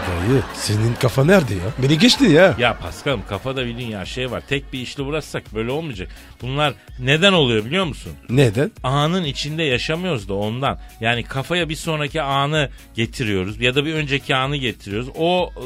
Dayı 0.07 0.41
senin 0.53 0.93
kafa 0.93 1.25
nerede 1.25 1.53
ya? 1.53 1.61
Beni 1.83 1.97
geçti 1.97 2.23
ya. 2.25 2.55
Ya 2.59 2.77
Paskal'ım 2.77 3.21
kafada 3.29 3.65
bir 3.65 3.77
dünya 3.77 4.05
şey 4.05 4.31
var. 4.31 4.43
Tek 4.49 4.73
bir 4.73 4.79
işle 4.79 5.03
uğraşsak 5.03 5.55
böyle 5.55 5.71
olmayacak. 5.71 6.09
Bunlar 6.41 6.73
neden 6.99 7.33
oluyor 7.33 7.65
biliyor 7.65 7.85
musun? 7.85 8.11
Neden? 8.29 8.71
Anın 8.83 9.23
içinde 9.23 9.63
yaşamıyoruz 9.63 10.29
da 10.29 10.33
ondan. 10.33 10.79
Yani 11.01 11.23
kafaya 11.23 11.69
bir 11.69 11.75
sonraki 11.75 12.21
anı 12.21 12.69
getiriyoruz 12.95 13.61
ya 13.61 13.75
da 13.75 13.85
bir 13.85 13.93
önceki 13.93 14.35
anı 14.35 14.55
getiriyoruz. 14.57 15.09
O 15.17 15.49
e, 15.57 15.63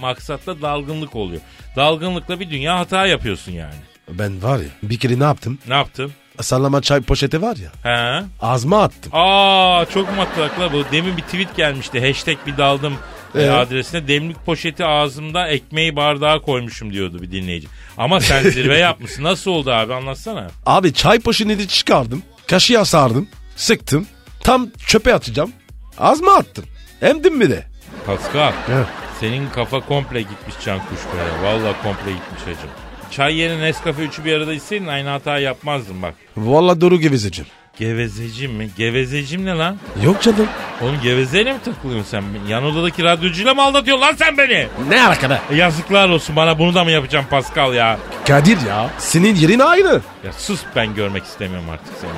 maksatla 0.00 0.62
dalgınlık 0.62 1.16
oluyor. 1.16 1.40
Dalgınlıkla 1.76 2.40
bir 2.40 2.50
dünya 2.50 2.78
hata 2.78 3.06
yapıyorsun 3.06 3.52
yani. 3.52 3.74
Ben 4.08 4.42
var 4.42 4.58
ya 4.58 4.68
bir 4.82 4.98
kere 4.98 5.18
ne 5.18 5.24
yaptım? 5.24 5.58
Ne 5.68 5.74
yaptın? 5.74 6.12
Sallama 6.40 6.82
çay 6.82 7.00
poşeti 7.00 7.42
var 7.42 7.56
ya. 7.56 7.70
He? 7.82 8.24
Ağzıma 8.40 8.82
attım. 8.82 9.12
Aa 9.14 9.84
çok 9.94 10.16
matrakla 10.16 10.72
bu. 10.72 10.84
Demin 10.92 11.16
bir 11.16 11.22
tweet 11.22 11.56
gelmişti. 11.56 12.06
Hashtag 12.06 12.36
bir 12.46 12.56
daldım 12.56 12.94
e, 13.34 13.48
adresine. 13.48 14.08
Demlik 14.08 14.46
poşeti 14.46 14.84
ağzımda 14.84 15.48
ekmeği 15.48 15.96
bardağa 15.96 16.38
koymuşum 16.40 16.92
diyordu 16.92 17.22
bir 17.22 17.32
dinleyici. 17.32 17.68
Ama 17.98 18.20
sen 18.20 18.42
zirve 18.50 18.78
yapmışsın. 18.78 19.24
Nasıl 19.24 19.50
oldu 19.50 19.70
abi 19.72 19.94
anlatsana. 19.94 20.50
Abi 20.66 20.92
çay 20.92 21.20
poşetini 21.20 21.68
çıkardım. 21.68 22.22
Kaşığa 22.46 22.84
sardım. 22.84 23.28
Sıktım. 23.56 24.06
Tam 24.40 24.68
çöpe 24.86 25.14
atacağım. 25.14 25.52
Ağzıma 25.98 26.34
attım. 26.34 26.64
Emdim 27.02 27.36
mi 27.36 27.50
de? 27.50 27.66
Pascal 28.06 28.52
senin 29.20 29.50
kafa 29.50 29.80
komple 29.80 30.20
gitmiş 30.22 30.54
can 30.64 30.78
kuş 30.78 31.00
be. 31.00 31.46
Valla 31.46 31.82
komple 31.82 32.12
gitmiş 32.12 32.42
hacım. 32.42 32.70
Çay 33.10 33.36
yerine 33.36 33.62
Nescafe 33.62 34.02
üçü 34.02 34.24
bir 34.24 34.32
arada 34.34 34.54
içseydin 34.54 34.86
aynı 34.86 35.08
hatayı 35.08 35.44
yapmazdın 35.44 36.02
bak. 36.02 36.14
Vallahi 36.36 36.80
doğru 36.80 37.00
gevezeceğim. 37.00 37.50
Gevezecim 37.78 38.52
mi? 38.52 38.70
Gevezecim 38.76 39.44
ne 39.46 39.54
lan? 39.54 39.76
Yok 40.04 40.22
canım. 40.22 40.46
Oğlum 40.82 41.00
gevezeyle 41.02 41.52
mi 41.52 41.58
takılıyorsun 41.64 42.10
sen? 42.10 42.24
Yan 42.48 42.64
odadaki 42.64 43.04
radyocuyla 43.04 43.54
mı 43.54 43.62
aldatıyorsun 43.62 44.02
lan 44.06 44.14
sen 44.18 44.38
beni? 44.38 44.66
Ne 44.88 45.06
alaka 45.06 45.40
E, 45.50 45.54
yazıklar 45.56 46.08
olsun 46.08 46.36
bana 46.36 46.58
bunu 46.58 46.74
da 46.74 46.84
mı 46.84 46.90
yapacağım 46.90 47.26
Pascal 47.30 47.74
ya? 47.74 47.98
Kadir 48.28 48.58
ya. 48.68 48.90
Senin 48.98 49.34
yerin 49.34 49.58
aynı. 49.58 50.00
Ya 50.24 50.32
sus 50.38 50.60
ben 50.76 50.94
görmek 50.94 51.24
istemiyorum 51.24 51.70
artık 51.70 51.94
seni. 52.00 52.10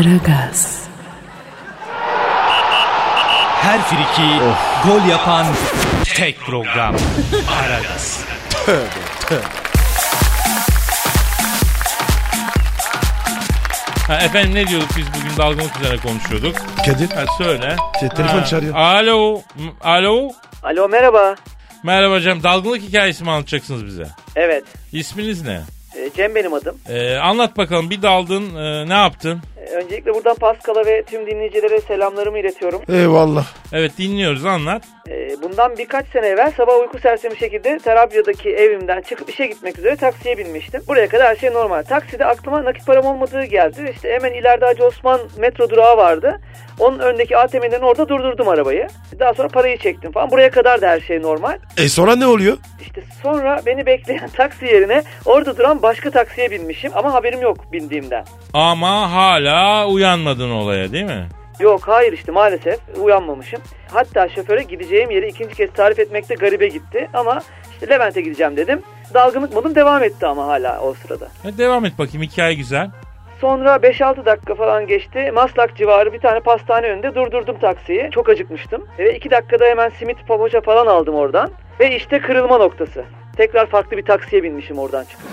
Aragaz, 0.00 0.80
Her 3.62 3.82
friki 3.82 4.28
gol 4.88 5.08
yapan 5.10 5.46
tek 6.04 6.40
program. 6.40 6.94
Aragaz. 7.62 8.24
Ha, 14.06 14.16
efendim 14.20 14.54
ne 14.54 14.66
diyorduk 14.66 14.88
biz 14.96 15.06
bugün 15.08 15.36
dalgınlık 15.36 15.76
üzerine 15.80 16.00
konuşuyorduk. 16.00 16.56
Kadir. 16.86 17.10
Ha, 17.10 17.24
söyle. 17.38 17.76
Te- 18.00 18.08
telefon 18.08 18.38
Ha, 18.38 18.44
çağırıyor. 18.44 18.74
Alo. 18.74 19.40
m- 19.56 19.72
Alo. 19.90 20.30
Alo 20.62 20.88
merhaba. 20.88 21.34
Merhaba 21.82 22.20
Cem. 22.20 22.42
Dalgınlık 22.42 22.82
hikayesi 22.82 23.24
mi 23.24 23.30
anlatacaksınız 23.30 23.86
bize? 23.86 24.06
Evet. 24.36 24.64
İsminiz 24.92 25.42
ne? 25.42 25.60
e, 25.96 26.10
Cem 26.16 26.34
benim 26.34 26.52
adım. 26.54 26.76
Ee, 26.88 27.16
anlat 27.16 27.56
bakalım 27.56 27.90
bir 27.90 28.02
daldın 28.02 28.54
e, 28.56 28.88
ne 28.88 28.94
yaptın? 28.94 29.40
Öncelikle 29.74 30.14
buradan 30.14 30.34
Pascal'a 30.34 30.86
ve 30.86 31.02
tüm 31.02 31.26
dinleyicilere 31.26 31.80
selamlarımı 31.80 32.38
iletiyorum. 32.38 32.82
Eyvallah. 32.88 33.46
Evet 33.72 33.92
dinliyoruz 33.98 34.44
anlat. 34.44 34.82
E, 35.08 35.42
Bundan 35.42 35.78
birkaç 35.78 36.06
sene 36.08 36.26
evvel 36.26 36.50
sabah 36.56 36.80
uyku 36.80 36.98
sersemi 36.98 37.36
şekilde 37.36 37.78
Tarabya'daki 37.78 38.50
evimden 38.50 39.00
çıkıp 39.02 39.30
işe 39.30 39.46
gitmek 39.46 39.78
üzere 39.78 39.96
taksiye 39.96 40.38
binmiştim. 40.38 40.82
Buraya 40.88 41.08
kadar 41.08 41.26
her 41.28 41.36
şey 41.36 41.52
normal. 41.52 41.82
Takside 41.82 42.24
aklıma 42.24 42.64
nakit 42.64 42.86
param 42.86 43.06
olmadığı 43.06 43.44
geldi. 43.44 43.90
İşte 43.94 44.12
hemen 44.12 44.32
ileride 44.32 44.64
Hacı 44.66 44.84
Osman 44.84 45.20
metro 45.38 45.70
durağı 45.70 45.96
vardı. 45.96 46.40
Onun 46.78 46.98
öndeki 46.98 47.36
ATM'den 47.36 47.80
orada 47.80 48.08
durdurdum 48.08 48.48
arabayı. 48.48 48.86
Daha 49.18 49.34
sonra 49.34 49.48
parayı 49.48 49.78
çektim 49.78 50.12
falan. 50.12 50.30
Buraya 50.30 50.50
kadar 50.50 50.80
da 50.80 50.88
her 50.88 51.00
şey 51.00 51.22
normal. 51.22 51.58
E 51.76 51.88
sonra 51.88 52.16
ne 52.16 52.26
oluyor? 52.26 52.56
İşte 52.80 53.02
sonra 53.22 53.60
beni 53.66 53.86
bekleyen 53.86 54.28
taksi 54.36 54.66
yerine 54.66 55.02
orada 55.24 55.56
duran 55.56 55.82
başka 55.82 56.10
taksiye 56.10 56.50
binmişim. 56.50 56.92
Ama 56.94 57.14
haberim 57.14 57.40
yok 57.40 57.72
bindiğimden. 57.72 58.24
Ama 58.54 59.12
hala 59.12 59.55
uyanmadın 59.88 60.50
olaya 60.50 60.92
değil 60.92 61.04
mi? 61.04 61.26
Yok 61.60 61.80
hayır 61.88 62.12
işte 62.12 62.32
maalesef 62.32 62.78
uyanmamışım. 63.00 63.60
Hatta 63.92 64.28
şoföre 64.28 64.62
gideceğim 64.62 65.10
yeri 65.10 65.28
ikinci 65.28 65.54
kez 65.54 65.72
tarif 65.72 65.98
etmekte 65.98 66.34
garibe 66.34 66.68
gitti. 66.68 67.08
Ama 67.14 67.40
işte 67.72 67.88
Levent'e 67.88 68.20
gideceğim 68.20 68.56
dedim. 68.56 68.82
Dalgınlık 69.14 69.52
modum 69.52 69.74
devam 69.74 70.02
etti 70.02 70.26
ama 70.26 70.46
hala 70.46 70.80
o 70.80 70.94
sırada. 70.94 71.28
Ha, 71.42 71.48
devam 71.58 71.84
et 71.84 71.98
bakayım 71.98 72.22
hikaye 72.22 72.54
güzel. 72.54 72.90
Sonra 73.40 73.76
5-6 73.76 74.24
dakika 74.26 74.54
falan 74.54 74.86
geçti. 74.86 75.30
Maslak 75.34 75.76
civarı 75.76 76.12
bir 76.12 76.20
tane 76.20 76.40
pastane 76.40 76.86
önünde 76.86 77.14
durdurdum 77.14 77.58
taksiyi. 77.58 78.10
Çok 78.10 78.28
acıkmıştım. 78.28 78.86
Ve 78.98 79.16
2 79.16 79.30
dakikada 79.30 79.64
hemen 79.64 79.88
simit 79.88 80.28
papoça 80.28 80.60
falan 80.60 80.86
aldım 80.86 81.14
oradan. 81.14 81.50
Ve 81.80 81.96
işte 81.96 82.20
kırılma 82.20 82.58
noktası. 82.58 83.04
Tekrar 83.36 83.66
farklı 83.66 83.96
bir 83.96 84.04
taksiye 84.04 84.42
binmişim 84.42 84.78
oradan 84.78 85.04
çıkıp. 85.04 85.26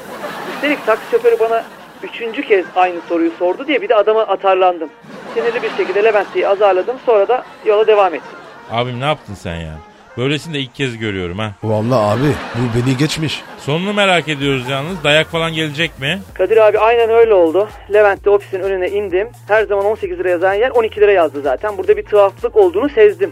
Üstelik 0.55 0.85
taksi 0.85 1.11
şoförü 1.11 1.39
bana 1.39 1.63
üçüncü 2.03 2.41
kez 2.47 2.65
aynı 2.75 3.01
soruyu 3.09 3.31
sordu 3.31 3.67
diye 3.67 3.81
bir 3.81 3.89
de 3.89 3.95
adama 3.95 4.21
atarlandım. 4.21 4.89
Sinirli 5.33 5.63
bir 5.63 5.69
şekilde 5.77 6.03
Levent'i 6.03 6.47
azarladım. 6.47 6.95
Sonra 7.05 7.27
da 7.27 7.43
yola 7.65 7.87
devam 7.87 8.13
ettim. 8.13 8.37
Abim 8.71 8.99
ne 8.99 9.05
yaptın 9.05 9.33
sen 9.33 9.55
ya? 9.55 9.73
Böylesini 10.17 10.53
de 10.53 10.59
ilk 10.59 10.75
kez 10.75 10.97
görüyorum 10.97 11.39
ha. 11.39 11.51
Vallahi 11.63 11.99
abi 12.19 12.33
bu 12.55 12.77
beni 12.79 12.97
geçmiş. 12.97 13.41
Sonunu 13.57 13.93
merak 13.93 14.27
ediyoruz 14.27 14.69
yalnız. 14.69 15.03
Dayak 15.03 15.27
falan 15.27 15.53
gelecek 15.53 15.99
mi? 15.99 16.19
Kadir 16.33 16.57
abi 16.57 16.79
aynen 16.79 17.09
öyle 17.09 17.33
oldu. 17.33 17.69
Levent'te 17.93 18.29
ofisin 18.29 18.59
önüne 18.59 18.89
indim. 18.89 19.29
Her 19.47 19.63
zaman 19.63 19.85
18 19.85 20.19
lira 20.19 20.29
yazan 20.29 20.53
yer 20.53 20.69
12 20.69 21.01
lira 21.01 21.11
yazdı 21.11 21.41
zaten. 21.41 21.77
Burada 21.77 21.97
bir 21.97 22.03
tuhaflık 22.05 22.55
olduğunu 22.55 22.89
sezdim. 22.89 23.31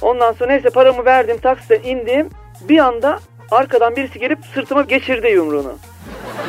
Ondan 0.00 0.32
sonra 0.32 0.50
neyse 0.52 0.70
paramı 0.70 1.04
verdim 1.04 1.36
taksiden 1.42 1.82
indim. 1.82 2.28
Bir 2.68 2.78
anda 2.78 3.18
arkadan 3.50 3.96
birisi 3.96 4.18
gelip 4.18 4.38
sırtıma 4.54 4.82
geçirdi 4.82 5.28
yumruğunu. 5.28 5.72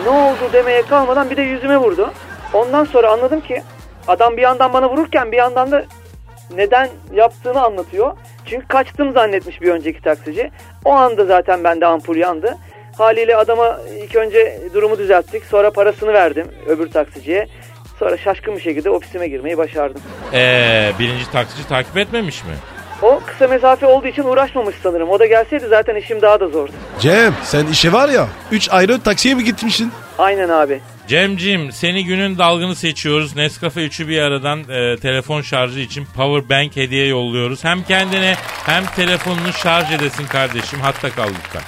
Ne 0.03 0.09
oldu 0.09 0.53
demeye 0.53 0.81
kalmadan 0.81 1.29
bir 1.29 1.37
de 1.37 1.41
yüzüme 1.41 1.77
vurdu. 1.77 2.11
Ondan 2.53 2.85
sonra 2.85 3.11
anladım 3.11 3.41
ki 3.41 3.63
adam 4.07 4.37
bir 4.37 4.41
yandan 4.41 4.73
bana 4.73 4.89
vururken 4.89 5.31
bir 5.31 5.37
yandan 5.37 5.71
da 5.71 5.85
neden 6.55 6.89
yaptığını 7.13 7.61
anlatıyor. 7.63 8.17
Çünkü 8.45 8.67
kaçtım 8.67 9.13
zannetmiş 9.13 9.61
bir 9.61 9.71
önceki 9.71 10.01
taksici. 10.01 10.51
O 10.85 10.91
anda 10.91 11.25
zaten 11.25 11.63
bende 11.63 11.85
ampul 11.85 12.15
yandı. 12.15 12.57
Haliyle 12.97 13.35
adama 13.35 13.79
ilk 14.01 14.15
önce 14.15 14.59
durumu 14.73 14.97
düzelttik. 14.97 15.45
Sonra 15.45 15.71
parasını 15.71 16.13
verdim 16.13 16.47
öbür 16.67 16.91
taksiciye. 16.91 17.47
Sonra 17.99 18.17
şaşkın 18.17 18.55
bir 18.55 18.61
şekilde 18.61 18.89
ofisime 18.89 19.27
girmeyi 19.27 19.57
başardım. 19.57 20.01
Ee, 20.33 20.91
birinci 20.99 21.31
taksici 21.31 21.67
takip 21.67 21.97
etmemiş 21.97 22.43
mi? 22.43 22.51
O 23.01 23.21
kısa 23.25 23.47
mesafe 23.47 23.85
olduğu 23.85 24.07
için 24.07 24.23
uğraşmamış 24.23 24.75
sanırım. 24.83 25.09
O 25.09 25.19
da 25.19 25.25
gelseydi 25.25 25.65
zaten 25.69 25.95
işim 25.95 26.21
daha 26.21 26.39
da 26.39 26.47
zordu. 26.47 26.71
Cem 26.99 27.33
sen 27.43 27.67
işe 27.67 27.93
var 27.93 28.09
ya 28.09 28.27
3 28.51 28.69
ayrı 28.71 29.01
taksiye 29.01 29.35
mi 29.35 29.43
gitmişsin? 29.43 29.91
Aynen 30.17 30.49
abi. 30.49 30.81
Cemcim 31.07 31.71
seni 31.71 32.05
günün 32.05 32.37
dalgını 32.37 32.75
seçiyoruz. 32.75 33.35
Nescafe 33.35 33.81
3'ü 33.81 34.07
bir 34.07 34.21
aradan 34.21 34.59
e, 34.59 34.97
telefon 34.97 35.41
şarjı 35.41 35.79
için 35.79 36.07
power 36.15 36.49
bank 36.57 36.75
hediye 36.75 37.07
yolluyoruz. 37.07 37.63
Hem 37.63 37.83
kendine 37.83 38.35
hem 38.65 38.85
telefonunu 38.85 39.53
şarj 39.53 39.91
edesin 39.91 40.25
kardeşim. 40.25 40.79
Hatta 40.79 41.09
kal 41.09 41.27
lütfen. 41.27 41.61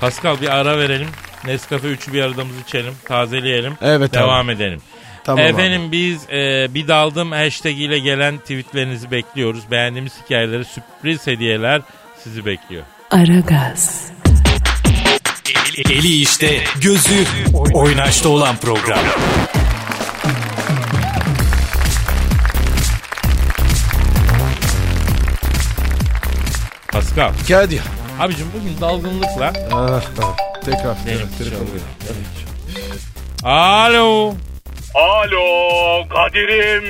Pascal 0.00 0.40
bir 0.40 0.48
ara 0.48 0.78
verelim. 0.78 1.08
Nescafe 1.46 1.88
3'ü 1.88 2.12
bir 2.12 2.22
aradığımızı 2.22 2.60
içelim. 2.60 2.94
Tazeleyelim. 3.04 3.74
Evet 3.82 4.10
abi. 4.16 4.22
Devam 4.22 4.50
edelim. 4.50 4.80
Tamam 5.24 5.44
Efendim 5.44 5.92
biz 5.92 6.28
e, 6.30 6.66
bir 6.74 6.88
daldım 6.88 7.32
hashtag 7.32 7.80
ile 7.80 7.98
gelen 7.98 8.38
tweetlerinizi 8.38 9.10
bekliyoruz. 9.10 9.70
Beğendiğimiz 9.70 10.12
hikayeleri 10.24 10.64
sürpriz 10.64 11.26
hediyeler 11.26 11.82
sizi 12.18 12.46
bekliyor. 12.46 12.82
Aragaz, 13.10 14.10
Eli 15.90 16.20
işte, 16.20 16.64
gözü 16.80 17.24
oynaşta 17.74 18.28
olan 18.28 18.56
program. 18.56 18.98
Pascal. 26.92 27.28
abi. 27.28 27.46
Kadir. 27.48 27.80
Abicim 28.20 28.46
bugün 28.60 28.80
dalgınlıkla 28.80 29.52
Ah, 29.72 30.02
ah. 30.22 30.36
Tekrar. 30.64 30.96
Tekrar. 31.04 31.58
Alo. 33.42 34.34
Alo 34.94 36.08
Kadir'im 36.08 36.84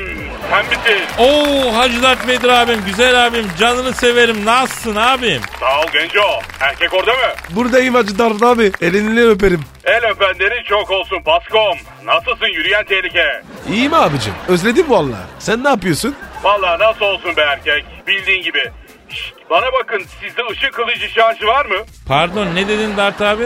sen 0.50 0.66
misin? 0.66 1.04
Oo 1.18 1.76
Hacı 1.76 2.02
Dert 2.02 2.28
Vedir 2.28 2.48
abim, 2.48 2.82
güzel 2.86 3.26
abim, 3.26 3.46
canını 3.58 3.92
severim. 3.92 4.44
Nasılsın 4.44 4.96
abim? 4.96 5.40
Sağ 5.60 5.80
ol 5.80 5.86
Genco. 5.92 6.40
Erkek 6.60 6.94
orada 6.94 7.12
mı? 7.12 7.32
Buradayım 7.50 7.94
Hacı 7.94 8.18
Dert 8.18 8.42
abi. 8.42 8.72
Elini 8.80 9.22
öperim. 9.22 9.60
El 9.84 10.10
öpenleri 10.10 10.64
çok 10.64 10.90
olsun 10.90 11.22
Paskom. 11.22 11.78
Nasılsın 12.04 12.46
yürüyen 12.46 12.84
tehlike? 12.84 13.42
İyiyim 13.70 13.94
abicim. 13.94 14.34
Özledim 14.48 14.90
valla. 14.90 15.16
Sen 15.38 15.64
ne 15.64 15.68
yapıyorsun? 15.68 16.16
Valla 16.42 16.78
nasıl 16.78 17.04
olsun 17.04 17.36
be 17.36 17.40
erkek? 17.40 17.84
Bildiğin 18.06 18.42
gibi. 18.42 18.70
Şşt, 19.10 19.34
bana 19.50 19.66
bakın 19.72 20.02
sizde 20.20 20.42
ışık 20.52 20.72
kılıcı 20.74 21.08
şarjı 21.08 21.46
var 21.46 21.66
mı? 21.66 21.76
Pardon 22.08 22.48
ne 22.54 22.68
dedin 22.68 22.96
Dert 22.96 23.20
abi? 23.22 23.44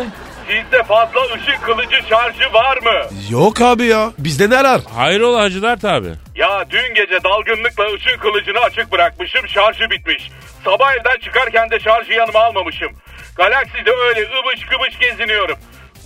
Sizde 0.49 0.83
fazla 0.83 1.21
ışık 1.35 1.63
kılıcı 1.63 1.97
şarjı 2.09 2.53
var 2.53 2.77
mı? 2.77 3.07
Yok 3.31 3.61
abi 3.61 3.85
ya. 3.85 4.13
Bizde 4.19 4.51
ne 4.51 4.57
arar? 4.57 4.81
Hayrola 4.97 5.41
Hacı 5.41 5.63
Dert 5.63 5.85
abi? 5.85 6.09
Ya 6.35 6.65
dün 6.71 6.95
gece 6.95 7.25
dalgınlıkla 7.25 7.85
ışık 7.95 8.21
kılıcını 8.21 8.59
açık 8.61 8.93
bırakmışım 8.93 9.49
şarjı 9.49 9.91
bitmiş. 9.91 10.31
Sabah 10.65 10.93
evden 10.93 11.19
çıkarken 11.25 11.71
de 11.71 11.81
şarjı 11.81 12.13
yanıma 12.13 12.39
almamışım. 12.41 12.93
Galakside 13.37 13.91
öyle 14.09 14.21
ıbış 14.21 14.67
kıbış 14.67 14.99
geziniyorum. 14.99 15.57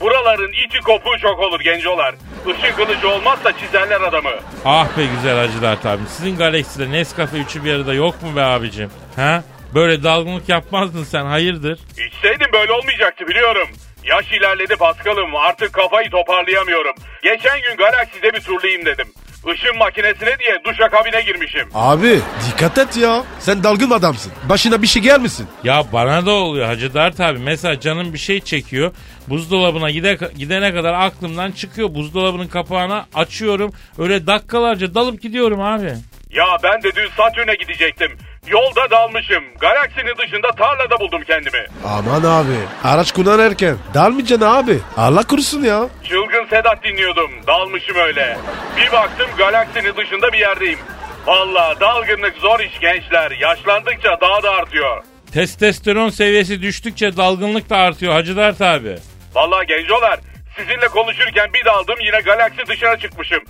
Buraların 0.01 0.53
içi 0.67 0.79
kopuğu 0.81 1.19
çok 1.23 1.39
olur 1.41 1.61
gencolar. 1.61 2.15
Işık 2.47 2.77
kılıcı 2.77 3.09
olmazsa 3.09 3.53
çizerler 3.59 4.01
adamı. 4.01 4.31
Ah 4.65 4.99
be 4.99 5.03
güzel 5.17 5.37
Hacı 5.37 5.63
Dert 5.63 5.87
abim. 5.87 6.07
Sizin 6.09 6.37
Galaxy'de 6.37 6.91
Nescafe 6.93 7.37
üçü 7.37 7.65
bir 7.65 7.75
arada 7.75 7.95
yok 7.95 8.23
mu 8.23 8.37
be 8.37 8.43
abicim? 8.43 8.91
Ha? 9.17 9.43
Böyle 9.75 10.03
dalgınlık 10.03 10.49
yapmazdın 10.49 11.05
sen 11.05 11.25
hayırdır? 11.25 11.79
İçseydim 12.09 12.53
böyle 12.53 12.73
olmayacaktı 12.73 13.27
biliyorum. 13.27 13.69
Yaş 14.05 14.33
ilerledi 14.33 14.77
Paskal'ım 14.77 15.37
artık 15.37 15.73
kafayı 15.73 16.11
toparlayamıyorum. 16.11 16.95
Geçen 17.23 17.61
gün 17.61 17.77
Galaxy'de 17.77 18.33
bir 18.33 18.41
turlayayım 18.41 18.87
dedim. 18.87 19.07
Işın 19.55 19.79
makinesine 19.79 20.39
diye 20.39 20.59
duşakabine 20.65 21.21
girmişim. 21.23 21.69
Abi 21.75 22.21
dikkat 22.51 22.79
et 22.79 22.97
ya. 22.97 23.25
Sen 23.39 23.65
dalgın 23.65 23.91
adamsın. 23.91 24.33
Başına 24.49 24.83
bir 24.83 24.87
şey 24.87 25.03
gelmesin. 25.03 25.49
Ya 25.65 25.85
bana 25.93 26.27
da 26.27 26.31
oluyor 26.31 26.67
Hacı 26.67 26.95
Dert 26.95 27.21
abi. 27.21 27.39
Mesela 27.39 27.81
canım 27.81 28.13
bir 28.13 28.19
şey 28.19 28.41
çekiyor. 28.41 28.93
Buzdolabına 29.29 29.91
gide, 29.91 30.19
gidene 30.39 30.75
kadar 30.75 30.93
aklımdan 30.95 31.53
çıkıyor. 31.53 31.95
Buzdolabının 31.95 32.49
kapağını 32.49 33.05
açıyorum. 33.15 33.73
Öyle 33.99 34.27
dakikalarca 34.27 34.95
dalıp 34.95 35.23
gidiyorum 35.23 35.61
abi. 35.61 35.95
Ya 36.31 36.47
ben 36.63 36.83
de 36.83 36.95
dün 36.97 37.09
Satürn'e 37.17 37.55
gidecektim. 37.55 38.19
Yolda 38.49 38.91
dalmışım. 38.91 39.45
Galaksinin 39.61 40.17
dışında 40.19 40.51
tarlada 40.51 41.01
buldum 41.01 41.23
kendimi. 41.27 41.67
Aman 41.87 42.23
abi. 42.25 42.57
Araç 42.85 43.13
kullanırken 43.13 43.77
dalmayacaksın 43.95 44.47
abi. 44.47 44.79
Allah 44.97 45.23
korusun 45.23 45.63
ya. 45.63 45.89
Çılgın 46.09 46.47
Sedat 46.51 46.85
dinliyordum. 46.85 47.31
Dalmışım 47.47 47.97
öyle. 47.97 48.37
Bir 48.77 48.93
baktım 48.93 49.27
galaksinin 49.39 49.97
dışında 49.97 50.33
bir 50.33 50.39
yerdeyim. 50.39 50.79
Valla 51.27 51.81
dalgınlık 51.81 52.35
zor 52.37 52.61
iş 52.61 52.81
gençler. 52.81 53.31
Yaşlandıkça 53.31 54.19
daha 54.21 54.43
da 54.43 54.51
artıyor. 54.51 55.03
Testosteron 55.33 56.09
seviyesi 56.09 56.63
düştükçe 56.63 57.17
dalgınlık 57.17 57.71
da 57.71 57.77
artıyor 57.77 58.13
Hacı 58.13 58.37
Dert 58.37 58.61
abi. 58.61 58.97
Valla 59.35 59.65
gencolar 59.65 60.21
sizinle 60.57 60.89
konuşurken 60.89 61.53
bir 61.55 61.65
daldım 61.65 61.97
yine 62.05 62.21
galaksi 62.21 62.67
dışına 62.69 62.97
çıkmışım. 62.97 63.41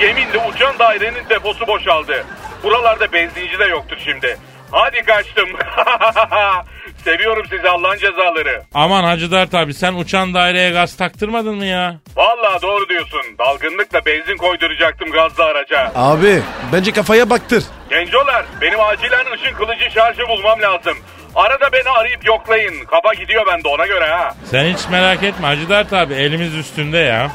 Yeminle 0.00 0.38
uçan 0.48 0.78
dairenin 0.78 1.28
deposu 1.30 1.66
boşaldı. 1.66 2.24
Buralarda 2.64 3.12
benzinci 3.12 3.58
de 3.58 3.64
yoktur 3.64 3.96
şimdi. 4.04 4.38
Hadi 4.70 5.02
kaçtım. 5.02 5.48
Seviyorum 7.04 7.46
sizi 7.50 7.68
Allah'ın 7.68 7.98
cezaları. 7.98 8.62
Aman 8.74 9.04
Hacı 9.04 9.30
Dert 9.30 9.54
abi 9.54 9.74
sen 9.74 9.94
uçan 9.94 10.34
daireye 10.34 10.70
gaz 10.70 10.96
taktırmadın 10.96 11.54
mı 11.54 11.64
ya? 11.66 11.96
Valla 12.16 12.62
doğru 12.62 12.88
diyorsun. 12.88 13.20
Dalgınlıkla 13.38 14.06
benzin 14.06 14.36
koyduracaktım 14.36 15.10
gazlı 15.10 15.44
araca. 15.44 15.92
Abi 15.94 16.42
bence 16.72 16.92
kafaya 16.92 17.30
baktır. 17.30 17.64
Gencolar 17.90 18.44
benim 18.60 18.80
acilen 18.80 19.24
ışın 19.34 19.54
kılıcı 19.56 19.90
şarjı 19.94 20.28
bulmam 20.28 20.62
lazım. 20.62 20.96
Arada 21.34 21.72
beni 21.72 21.90
arayıp 21.90 22.26
yoklayın. 22.26 22.84
Kafa 22.84 23.14
gidiyor 23.14 23.46
bende 23.46 23.68
ona 23.68 23.86
göre 23.86 24.06
ha. 24.06 24.34
Sen 24.50 24.64
hiç 24.64 24.88
merak 24.90 25.22
etme 25.22 25.46
Hacı 25.46 25.68
Dert 25.68 25.92
abi 25.92 26.14
elimiz 26.14 26.54
üstünde 26.54 26.98
ya. 26.98 27.30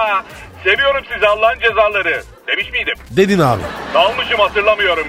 Seviyorum 0.64 1.04
sizi 1.14 1.26
Allah'ın 1.28 1.58
cezaları. 1.60 2.22
Demiş 2.48 2.72
miydim? 2.72 2.94
Dedin 3.10 3.38
abi. 3.38 3.62
Dalmışım 3.94 4.38
hatırlamıyorum. 4.38 5.06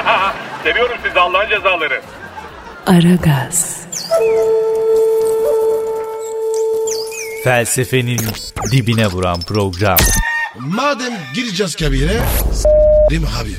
Seviyorum 0.64 0.96
sizi 1.06 1.20
Allah'ın 1.20 1.48
cezaları. 1.48 2.02
Aragaz, 2.86 3.86
Felsefenin 7.44 8.20
dibine 8.72 9.06
vuran 9.06 9.40
program. 9.40 9.96
Madem 10.58 11.12
gireceğiz 11.34 11.76
kabire. 11.76 12.20
S**rim 12.52 13.24
abi. 13.42 13.50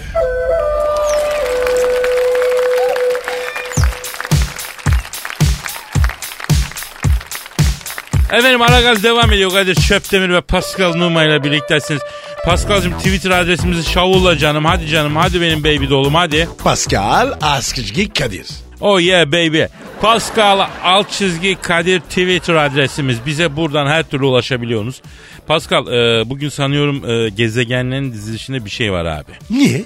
Efendim 8.32 8.62
Aragaz 8.62 9.04
devam 9.04 9.32
ediyor. 9.32 9.52
Kadir 9.52 9.76
Çöptemir 9.76 10.30
ve 10.30 10.42
Pascal 10.42 10.94
Numa 10.96 11.24
ile 11.24 11.44
birliktesiniz. 11.44 12.02
Pascal'cığım 12.48 12.98
Twitter 12.98 13.32
adresimizi 13.32 13.92
şavulla 13.92 14.38
canım. 14.38 14.66
Hadi 14.66 14.88
canım 14.88 15.16
hadi 15.16 15.42
benim 15.42 15.64
baby 15.64 15.90
dolum 15.90 16.16
hadi. 16.16 16.48
Pascal 16.64 17.34
Askışgi 17.42 18.14
Kadir. 18.14 18.48
Oh 18.82 19.02
yeah 19.02 19.28
baby. 19.28 19.64
Pascal 20.02 20.68
alt 20.84 21.12
çizgi 21.12 21.58
Kadir 21.62 22.00
Twitter 22.00 22.56
adresimiz. 22.56 23.26
Bize 23.26 23.56
buradan 23.56 23.88
her 23.88 24.04
türlü 24.04 24.26
ulaşabiliyorsunuz. 24.26 25.02
Pascal 25.48 25.88
e, 25.88 26.30
bugün 26.30 26.50
sanıyorum 26.50 27.10
e, 27.10 27.30
gezegenlerin 27.30 28.14
dizilişinde 28.14 28.66
bir 28.66 28.70
şey 28.70 28.92
var 28.92 29.06
abi. 29.06 29.32
Niye? 29.50 29.86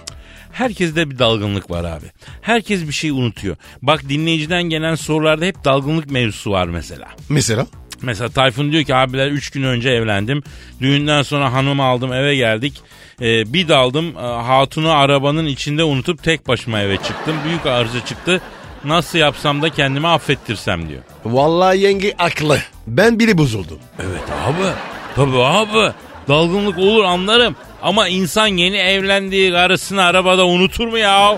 Herkeste 0.51 1.09
bir 1.09 1.19
dalgınlık 1.19 1.71
var 1.71 1.83
abi. 1.83 2.05
Herkes 2.41 2.87
bir 2.87 2.93
şey 2.93 3.09
unutuyor. 3.09 3.55
Bak 3.81 4.09
dinleyiciden 4.09 4.63
gelen 4.63 4.95
sorularda 4.95 5.45
hep 5.45 5.65
dalgınlık 5.65 6.11
mevzusu 6.11 6.51
var 6.51 6.67
mesela. 6.67 7.07
Mesela? 7.29 7.67
Mesela 8.03 8.29
Tayfun 8.29 8.71
diyor 8.71 8.83
ki 8.83 8.95
abiler 8.95 9.27
3 9.27 9.49
gün 9.49 9.63
önce 9.63 9.89
evlendim. 9.89 10.43
Düğünden 10.81 11.21
sonra 11.21 11.53
hanım 11.53 11.79
aldım 11.79 12.13
eve 12.13 12.35
geldik. 12.35 12.73
Ee, 13.21 13.53
bir 13.53 13.67
daldım 13.67 14.17
e, 14.17 14.21
hatunu 14.21 14.91
arabanın 14.91 15.45
içinde 15.45 15.83
unutup 15.83 16.23
tek 16.23 16.47
başıma 16.47 16.81
eve 16.81 16.97
çıktım. 16.97 17.35
Büyük 17.45 17.65
arıza 17.65 18.05
çıktı. 18.05 18.41
Nasıl 18.83 19.17
yapsam 19.19 19.61
da 19.61 19.69
kendimi 19.69 20.07
affettirsem 20.07 20.89
diyor. 20.89 21.01
Vallahi 21.25 21.79
yenge 21.79 22.13
aklı. 22.19 22.59
Ben 22.87 23.19
bile 23.19 23.37
bozuldum. 23.37 23.79
Evet 23.99 24.23
abi. 24.45 24.73
Tabii 25.15 25.43
abi. 25.43 25.93
Dalgınlık 26.27 26.77
olur 26.77 27.03
anlarım. 27.03 27.55
Ama 27.81 28.07
insan 28.07 28.47
yeni 28.47 28.77
evlendiği 28.77 29.51
karısını 29.51 30.03
arabada 30.03 30.45
unutur 30.45 30.87
mu 30.87 30.97
ya? 30.97 31.37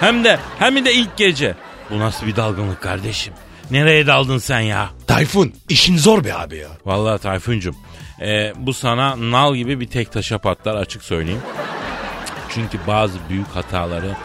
Hem 0.00 0.24
de 0.24 0.38
hem 0.58 0.84
de 0.84 0.94
ilk 0.94 1.16
gece. 1.16 1.54
Bu 1.90 1.98
nasıl 1.98 2.26
bir 2.26 2.36
dalgınlık 2.36 2.80
kardeşim? 2.80 3.32
Nereye 3.70 4.06
daldın 4.06 4.38
sen 4.38 4.60
ya? 4.60 4.90
Tayfun 5.06 5.52
işin 5.68 5.96
zor 5.96 6.24
be 6.24 6.34
abi 6.34 6.56
ya. 6.56 6.68
Vallahi 6.86 7.22
Tayfun'cum 7.22 7.76
e, 8.20 8.52
bu 8.56 8.74
sana 8.74 9.30
nal 9.30 9.56
gibi 9.56 9.80
bir 9.80 9.86
tek 9.86 10.12
taşa 10.12 10.38
patlar 10.38 10.74
açık 10.74 11.02
söyleyeyim. 11.02 11.42
Çünkü 12.54 12.78
bazı 12.86 13.18
büyük 13.28 13.48
hataları 13.48 14.16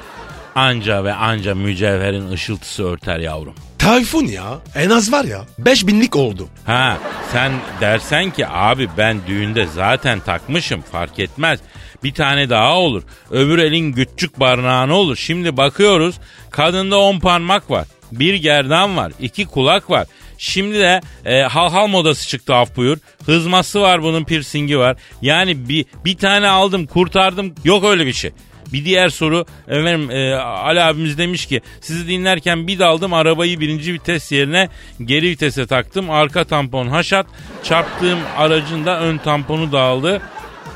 anca 0.55 1.03
ve 1.03 1.13
anca 1.13 1.55
mücevherin 1.55 2.31
ışıltısı 2.31 2.84
örter 2.84 3.19
yavrum. 3.19 3.55
Tayfun 3.79 4.25
ya 4.25 4.60
en 4.75 4.89
az 4.89 5.12
var 5.12 5.25
ya 5.25 5.45
5000'lik 5.62 6.15
oldu. 6.15 6.47
Ha 6.65 6.97
sen 7.31 7.51
dersen 7.81 8.31
ki 8.31 8.47
abi 8.47 8.89
ben 8.97 9.17
düğünde 9.27 9.65
zaten 9.65 10.19
takmışım 10.19 10.81
fark 10.81 11.19
etmez. 11.19 11.60
Bir 12.03 12.13
tane 12.13 12.49
daha 12.49 12.77
olur. 12.77 13.03
Öbür 13.31 13.58
elin 13.58 13.93
küçük 13.93 14.39
barnağını 14.39 14.93
olur. 14.93 15.15
Şimdi 15.15 15.58
bakıyoruz 15.58 16.15
kadında 16.51 16.99
10 16.99 17.19
parmak 17.19 17.71
var. 17.71 17.88
Bir 18.11 18.33
gerdan 18.33 18.97
var. 18.97 19.11
iki 19.19 19.45
kulak 19.45 19.89
var. 19.89 20.07
Şimdi 20.37 20.79
de 20.79 21.01
e, 21.25 21.41
hal 21.41 21.71
hal 21.71 21.87
modası 21.87 22.27
çıktı 22.27 22.55
af 22.55 22.75
buyur. 22.75 22.97
Hızması 23.25 23.81
var 23.81 24.03
bunun 24.03 24.23
piercingi 24.23 24.79
var. 24.79 24.97
Yani 25.21 25.69
bir, 25.69 25.85
bir 26.05 26.17
tane 26.17 26.47
aldım 26.47 26.85
kurtardım 26.85 27.55
yok 27.63 27.83
öyle 27.83 28.05
bir 28.05 28.13
şey. 28.13 28.31
Bir 28.73 28.85
diğer 28.85 29.09
soru 29.09 29.45
efendim 29.67 30.11
e, 30.11 30.35
Ali 30.35 30.81
abimiz 30.81 31.17
demiş 31.17 31.45
ki 31.45 31.61
sizi 31.81 32.07
dinlerken 32.07 32.67
bir 32.67 32.79
daldım 32.79 33.13
arabayı 33.13 33.59
birinci 33.59 33.93
vites 33.93 34.31
yerine 34.31 34.69
geri 35.05 35.29
vitese 35.29 35.67
taktım. 35.67 36.09
Arka 36.09 36.43
tampon 36.43 36.87
haşat 36.87 37.25
çarptığım 37.63 38.19
aracın 38.37 38.85
da 38.85 38.99
ön 38.99 39.17
tamponu 39.17 39.71
dağıldı. 39.71 40.21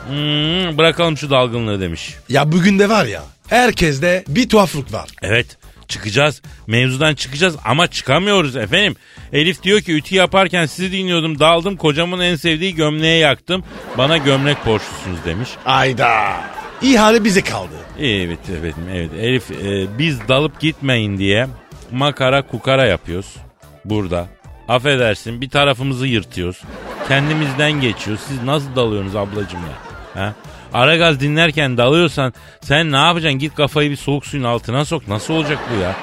Hmm, 0.07 0.77
bırakalım 0.77 1.17
şu 1.17 1.29
dalgınlığı 1.29 1.81
demiş. 1.81 2.13
Ya 2.29 2.51
bugün 2.51 2.79
de 2.79 2.89
var 2.89 3.05
ya 3.05 3.23
herkeste 3.47 4.23
bir 4.27 4.49
tuhaflık 4.49 4.93
var. 4.93 5.09
Evet 5.21 5.58
çıkacağız. 5.89 6.41
Mevzudan 6.67 7.15
çıkacağız 7.15 7.55
ama 7.65 7.87
çıkamıyoruz 7.87 8.55
efendim. 8.55 8.95
Elif 9.33 9.63
diyor 9.63 9.81
ki 9.81 9.95
ütü 9.95 10.15
yaparken 10.15 10.65
sizi 10.65 10.91
dinliyordum 10.91 11.39
daldım 11.39 11.77
kocamın 11.77 12.19
en 12.19 12.35
sevdiği 12.35 12.75
gömleğe 12.75 13.17
yaktım. 13.17 13.63
Bana 13.97 14.17
gömlek 14.17 14.65
borçlusunuz 14.65 15.25
demiş. 15.25 15.49
Ayda. 15.65 16.33
İhale 16.81 17.23
bize 17.23 17.41
kaldı. 17.41 17.75
Evet 17.99 18.49
efendim 18.49 18.89
evet. 18.93 19.11
Elif 19.19 19.51
e, 19.51 19.97
biz 19.97 20.27
dalıp 20.27 20.59
gitmeyin 20.59 21.17
diye 21.17 21.47
makara 21.91 22.47
kukara 22.47 22.85
yapıyoruz 22.85 23.35
burada. 23.85 24.27
Affedersin 24.67 25.41
bir 25.41 25.49
tarafımızı 25.49 26.07
yırtıyoruz. 26.07 26.61
Kendimizden 27.07 27.71
geçiyoruz. 27.71 28.23
Siz 28.27 28.43
nasıl 28.43 28.75
dalıyorsunuz 28.75 29.15
ablacım 29.15 29.59
ya? 29.59 30.23
Ha? 30.23 30.33
Aragaz 30.73 31.19
dinlerken 31.19 31.77
dalıyorsan 31.77 32.33
sen 32.61 32.91
ne 32.91 32.97
yapacaksın? 32.97 33.39
Git 33.39 33.55
kafayı 33.55 33.91
bir 33.91 33.95
soğuk 33.95 34.25
suyun 34.25 34.43
altına 34.43 34.85
sok. 34.85 35.07
Nasıl 35.07 35.33
olacak 35.33 35.59
bu 35.75 35.81
ya? 35.81 35.95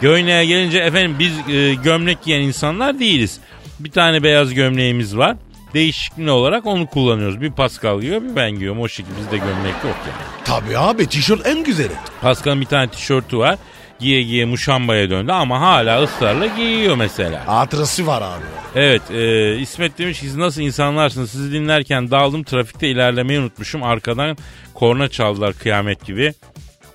Göğneğe 0.00 0.44
gelince 0.44 0.78
efendim 0.78 1.16
biz 1.18 1.54
e, 1.54 1.74
gömlek 1.74 2.22
giyen 2.22 2.40
insanlar 2.40 2.98
değiliz. 2.98 3.40
Bir 3.80 3.90
tane 3.90 4.22
beyaz 4.22 4.54
gömleğimiz 4.54 5.16
var. 5.16 5.36
Değişikliği 5.74 6.30
olarak 6.30 6.66
onu 6.66 6.86
kullanıyoruz. 6.86 7.40
Bir 7.40 7.50
Pascal 7.52 8.00
giyiyor 8.00 8.22
bir 8.22 8.36
ben 8.36 8.50
giyiyorum. 8.50 8.80
O 8.80 8.88
şekilde 8.88 9.16
bizde 9.18 9.36
gömlek 9.36 9.74
yok 9.84 9.96
yani. 10.06 10.28
Tabii 10.44 10.78
abi 10.78 11.06
tişört 11.06 11.46
en 11.46 11.64
güzeli. 11.64 11.92
Pascal'ın 12.20 12.60
bir 12.60 12.66
tane 12.66 12.88
tişörtü 12.90 13.38
var. 13.38 13.58
Giye 14.00 14.22
giye 14.22 14.44
muşambaya 14.44 15.10
döndü 15.10 15.32
ama 15.32 15.60
hala 15.60 16.02
ısrarla 16.02 16.46
giyiyor 16.46 16.96
mesela. 16.96 17.46
Hatırası 17.46 18.06
var 18.06 18.22
abi. 18.22 18.44
Evet 18.74 19.02
e, 19.10 19.56
İsmet 19.58 19.98
demiş 19.98 20.20
ki 20.20 20.26
siz 20.26 20.36
nasıl 20.36 20.62
insanlarsınız 20.62 21.30
sizi 21.30 21.52
dinlerken 21.52 22.10
daldım 22.10 22.42
trafikte 22.44 22.88
ilerlemeyi 22.88 23.40
unutmuşum. 23.40 23.82
Arkadan 23.82 24.36
korna 24.74 25.08
çaldılar 25.08 25.54
kıyamet 25.54 26.04
gibi. 26.06 26.34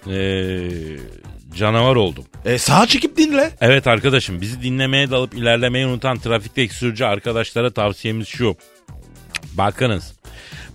E, 0.07 0.17
canavar 1.55 1.95
oldum. 1.95 2.25
E 2.45 2.57
sağa 2.57 2.87
çekip 2.87 3.17
dinle. 3.17 3.51
Evet 3.61 3.87
arkadaşım 3.87 4.41
bizi 4.41 4.61
dinlemeye 4.61 5.11
dalıp 5.11 5.33
ilerlemeyi 5.33 5.85
unutan 5.85 6.19
trafikteki 6.19 6.73
sürücü 6.75 7.05
arkadaşlara 7.05 7.71
tavsiyemiz 7.71 8.27
şu. 8.27 8.55
Bakınız 9.53 10.13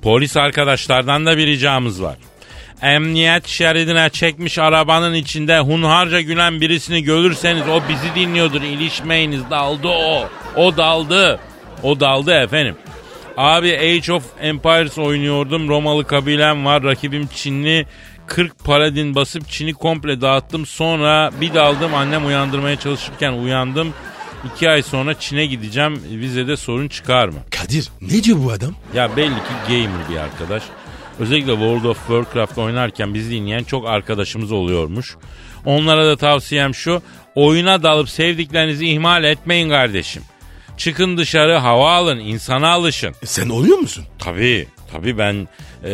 polis 0.02 0.36
arkadaşlardan 0.36 1.26
da 1.26 1.36
bir 1.36 1.46
ricamız 1.46 2.02
var. 2.02 2.16
Emniyet 2.82 3.46
şeridine 3.48 4.10
çekmiş 4.10 4.58
arabanın 4.58 5.14
içinde 5.14 5.58
hunharca 5.58 6.20
gülen 6.20 6.60
birisini 6.60 7.02
görürseniz 7.02 7.68
o 7.68 7.80
bizi 7.88 8.14
dinliyordur 8.14 8.62
ilişmeyiniz 8.62 9.40
daldı 9.50 9.88
o. 9.88 10.28
O 10.56 10.76
daldı. 10.76 11.40
O 11.82 12.00
daldı 12.00 12.32
efendim. 12.32 12.76
Abi 13.36 13.78
Age 13.78 14.12
of 14.12 14.24
Empires 14.40 14.98
oynuyordum. 14.98 15.68
Romalı 15.68 16.04
kabilem 16.06 16.64
var. 16.64 16.82
Rakibim 16.82 17.26
Çinli. 17.34 17.86
40 18.26 18.64
paladin 18.64 19.14
basıp 19.14 19.48
Çin'i 19.48 19.74
komple 19.74 20.20
dağıttım. 20.20 20.66
Sonra 20.66 21.30
bir 21.40 21.54
daldım 21.54 21.94
annem 21.94 22.26
uyandırmaya 22.26 22.76
çalışırken 22.76 23.32
uyandım. 23.32 23.94
İki 24.54 24.70
ay 24.70 24.82
sonra 24.82 25.14
Çin'e 25.14 25.46
gideceğim. 25.46 26.02
Vizede 26.10 26.56
sorun 26.56 26.88
çıkar 26.88 27.28
mı? 27.28 27.38
Kadir 27.50 27.88
ne 28.00 28.22
diyor 28.24 28.38
bu 28.44 28.50
adam? 28.50 28.74
Ya 28.94 29.16
belli 29.16 29.34
ki 29.34 29.54
gamer 29.68 30.08
bir 30.10 30.16
arkadaş. 30.16 30.62
Özellikle 31.18 31.52
World 31.52 31.84
of 31.84 31.98
Warcraft 31.98 32.58
oynarken 32.58 33.14
bizi 33.14 33.30
dinleyen 33.30 33.64
çok 33.64 33.88
arkadaşımız 33.88 34.52
oluyormuş. 34.52 35.16
Onlara 35.64 36.06
da 36.06 36.16
tavsiyem 36.16 36.74
şu. 36.74 37.02
Oyuna 37.34 37.82
dalıp 37.82 38.08
sevdiklerinizi 38.08 38.88
ihmal 38.88 39.24
etmeyin 39.24 39.68
kardeşim. 39.68 40.22
Çıkın 40.76 41.16
dışarı 41.16 41.54
hava 41.54 41.92
alın, 41.92 42.18
insana 42.18 42.68
alışın. 42.68 43.14
E, 43.22 43.26
sen 43.26 43.48
oluyor 43.48 43.78
musun? 43.78 44.04
Tabii. 44.18 44.68
Tabii 44.92 45.18
ben 45.18 45.48
e, 45.84 45.90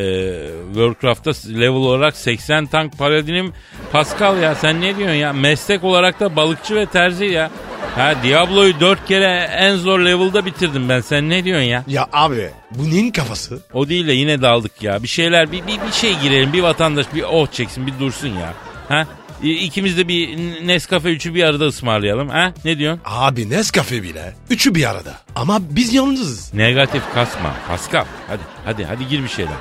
Warcraft'ta 0.75 1.31
level 1.49 1.69
olarak 1.69 2.17
80 2.17 2.67
tank 2.67 2.99
paladinim. 2.99 3.53
Pascal 3.93 4.43
ya 4.43 4.55
sen 4.55 4.81
ne 4.81 4.97
diyorsun 4.97 5.17
ya? 5.17 5.33
Meslek 5.33 5.85
olarak 5.85 6.21
da 6.21 6.37
balıkçı 6.37 6.75
ve 6.75 6.87
terzi 6.87 7.25
ya. 7.25 7.51
Ha 7.97 8.15
Diablo'yu 8.23 8.81
4 8.81 9.07
kere 9.07 9.49
en 9.53 9.77
zor 9.77 10.01
level'da 10.01 10.47
bitirdim 10.47 10.89
ben. 10.89 11.01
Sen 11.01 11.29
ne 11.31 11.45
diyorsun 11.45 11.67
ya? 11.67 11.85
Ya 11.87 12.07
abi 12.13 12.51
bu 12.71 12.91
neyin 12.91 13.11
kafası? 13.11 13.59
O 13.73 13.89
değil 13.89 14.07
de 14.07 14.13
yine 14.13 14.43
daldık 14.43 14.83
ya. 14.83 15.03
Bir 15.03 15.09
şeyler 15.09 15.53
bir, 15.53 15.67
bir, 15.67 15.81
bir 15.87 15.93
şey 15.93 16.19
girelim. 16.19 16.53
Bir 16.53 16.63
vatandaş 16.63 17.07
bir 17.15 17.23
oh 17.23 17.47
çeksin 17.53 17.87
bir 17.87 17.99
dursun 18.01 18.29
ya. 18.29 18.55
Ha? 18.89 19.07
İkimiz 19.43 19.99
de 19.99 20.09
bir 20.09 20.37
Nescafe 20.67 21.09
üçü 21.09 21.35
bir 21.35 21.43
arada 21.45 21.65
ısmarlayalım. 21.67 22.29
Ha? 22.29 22.53
Ne 22.65 22.79
diyorsun? 22.79 23.03
Abi 23.05 23.51
Nescafe 23.51 24.03
bile. 24.03 24.35
Üçü 24.51 24.75
bir 24.75 24.91
arada. 24.91 25.15
Ama 25.37 25.59
biz 25.61 25.95
yalnızız. 25.95 26.55
Negatif 26.55 27.03
kasma. 27.15 27.55
Pascal. 27.69 28.05
Hadi 28.29 28.43
hadi 28.65 28.85
hadi 28.85 29.09
gir 29.09 29.23
bir 29.23 29.29
şeyler. 29.29 29.55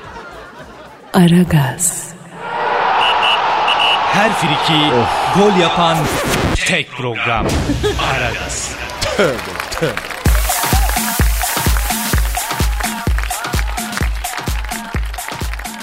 Aragaz, 1.14 2.08
Her 4.14 4.34
friki 4.34 4.96
gol 5.36 5.56
yapan 5.60 5.98
tek 6.56 6.92
program. 6.92 7.48
Aragaz. 8.14 8.76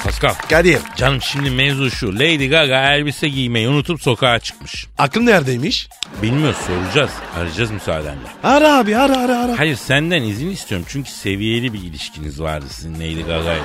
Pascal. 0.04 0.34
Kadir 0.50 0.78
Canım 0.96 1.22
şimdi 1.22 1.50
mevzu 1.50 1.90
şu. 1.90 2.14
Lady 2.14 2.48
Gaga 2.48 2.94
elbise 2.94 3.28
giymeyi 3.28 3.68
unutup 3.68 4.02
sokağa 4.02 4.38
çıkmış. 4.38 4.86
aklın 4.98 5.26
neredeymiş? 5.26 5.88
Bilmiyoruz 6.22 6.56
soracağız. 6.66 7.10
Arayacağız 7.36 7.70
müsaadenle. 7.70 8.18
Ara 8.44 8.78
abi 8.78 8.96
ara 8.96 9.16
ara 9.16 9.38
ara. 9.38 9.58
Hayır 9.58 9.76
senden 9.76 10.22
izin 10.22 10.50
istiyorum. 10.50 10.86
Çünkü 10.90 11.10
seviyeli 11.10 11.72
bir 11.72 11.78
ilişkiniz 11.78 12.42
vardı 12.42 12.66
sizin 12.68 12.94
Lady 12.94 13.20
Gaga 13.22 13.52
ile. 13.54 13.62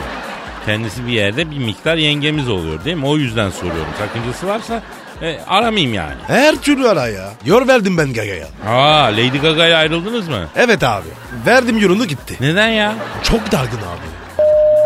Kendisi 0.65 1.07
bir 1.07 1.11
yerde 1.11 1.51
bir 1.51 1.57
miktar 1.57 1.95
yengemiz 1.97 2.49
oluyor 2.49 2.85
değil 2.85 2.97
mi? 2.97 3.05
O 3.05 3.17
yüzden 3.17 3.49
soruyorum. 3.49 3.91
Sakıncası 3.99 4.47
varsa 4.47 4.83
e, 5.21 5.39
aramayayım 5.47 5.93
yani. 5.93 6.15
Her 6.27 6.55
türlü 6.55 6.89
ara 6.89 7.07
ya. 7.07 7.29
Yor 7.45 7.67
verdim 7.67 7.97
ben 7.97 8.13
Gaga'ya. 8.13 8.47
Aa 8.67 9.03
Lady 9.05 9.37
Gaga 9.37 9.67
ile 9.67 9.75
ayrıldınız 9.75 10.27
mı? 10.27 10.47
Evet 10.55 10.83
abi. 10.83 11.07
Verdim 11.45 11.77
yorunu 11.77 12.05
gitti. 12.05 12.35
Neden 12.39 12.67
ya? 12.67 12.95
Çok 13.23 13.51
dargın 13.51 13.77
abi. 13.77 14.15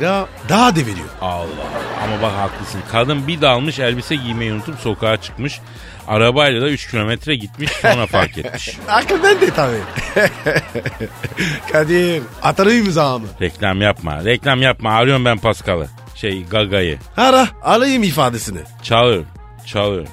Ya 0.06 0.26
daha 0.50 0.76
deviriyor. 0.76 1.08
Allah 1.22 1.46
ama 2.04 2.22
bak 2.22 2.32
haklısın. 2.38 2.82
Kadın 2.92 3.28
bir 3.28 3.42
dalmış 3.42 3.80
elbise 3.80 4.16
giymeyi 4.16 4.54
unutup 4.54 4.80
sokağa 4.80 5.18
çıkmış. 5.18 5.60
Arabayla 6.08 6.62
da 6.62 6.70
3 6.70 6.92
kilometre 6.92 7.36
gitmiş 7.36 7.72
sonra 7.72 8.06
fark 8.08 8.38
etmiş. 8.38 8.78
Akıl 8.88 9.24
bende 9.24 9.50
tabii. 9.54 9.82
Kadir 11.72 12.22
atarım 12.44 12.72
imzamı. 12.78 13.28
Reklam 13.42 13.82
yapma. 13.82 14.26
Reklam 14.26 14.62
yapma. 14.62 14.92
Arıyorum 14.92 15.26
ben 15.26 15.38
Paskal'ı. 15.38 15.88
Şey 16.16 16.46
Gaga'yı. 16.46 16.98
Ara 17.18 17.48
alayım 17.64 18.04
ifadesini. 18.04 18.60
Çağır. 18.84 19.24
Çağır. 19.66 20.08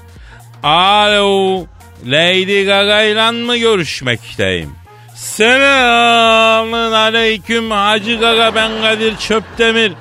Alo. 0.71 1.67
Lady 2.07 2.65
Gaga 2.65 3.03
ile 3.03 3.31
mı 3.31 3.57
görüşmekteyim? 3.57 4.71
Selamun 5.15 6.93
aleyküm 6.93 7.71
Hacı 7.71 8.19
Gaga 8.19 8.55
ben 8.55 8.71
Kadir 8.83 9.17
Çöptemir. 9.17 9.93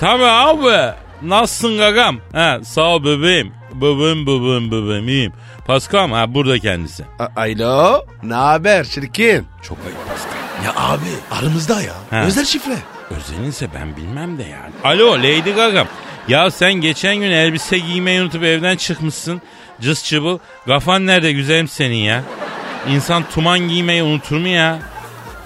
Tabi 0.00 0.24
abi. 0.24 0.94
Nasılsın 1.22 1.78
gagam? 1.78 2.20
Ha, 2.32 2.58
sağ 2.64 2.82
ol 2.82 3.04
bebeğim. 3.04 3.52
Bebeğim 3.74 4.26
bebeğim 4.26 4.70
bebeğim 4.72 5.08
iyiyim. 5.08 5.32
Pascal 5.66 6.10
ha 6.10 6.34
burada 6.34 6.58
kendisi. 6.58 7.04
A- 7.18 7.40
Alo 7.40 8.04
ne 8.22 8.34
haber 8.34 8.84
çirkin? 8.84 9.46
Çok 9.62 9.78
ayıp 9.86 9.98
Pascal. 10.08 10.64
Ya 10.64 10.72
abi 10.92 11.38
aramızda 11.40 11.82
ya. 11.82 11.94
Ha. 12.10 12.24
Özel 12.26 12.44
şifre. 12.44 12.76
Özelinse 13.10 13.68
ben 13.74 13.96
bilmem 13.96 14.38
de 14.38 14.42
yani. 14.42 14.72
Alo 14.84 15.12
Lady 15.18 15.50
Gaga. 15.52 15.86
Ya 16.28 16.50
sen 16.50 16.72
geçen 16.74 17.16
gün 17.16 17.30
elbise 17.30 17.78
giymeyi 17.78 18.20
unutup 18.22 18.44
evden 18.44 18.76
çıkmışsın. 18.76 19.42
Cız 19.80 20.04
çıbıl. 20.04 20.38
Kafan 20.66 21.06
nerede 21.06 21.32
güzelim 21.32 21.68
senin 21.68 21.96
ya? 21.96 22.22
İnsan 22.88 23.24
tuman 23.30 23.58
giymeyi 23.58 24.02
unutur 24.02 24.36
mu 24.36 24.48
ya? 24.48 24.78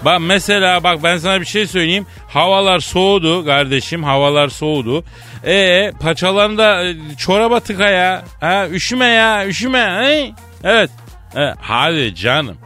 Bak 0.05 0.19
mesela 0.21 0.83
bak 0.83 1.03
ben 1.03 1.17
sana 1.17 1.41
bir 1.41 1.45
şey 1.45 1.67
söyleyeyim. 1.67 2.05
Havalar 2.27 2.79
soğudu 2.79 3.45
kardeşim 3.45 4.03
havalar 4.03 4.49
soğudu. 4.49 5.03
E 5.45 5.91
paçalarında 5.99 6.85
e, 6.85 6.95
çoraba 7.17 7.59
tıka 7.59 7.89
ya. 7.89 8.23
Ha, 8.39 8.67
üşüme 8.71 9.05
ya 9.05 9.47
üşüme. 9.47 9.79
He? 9.79 10.31
Evet. 10.63 10.89
evet. 11.35 11.55
Hadi 11.61 12.15
canım. 12.15 12.57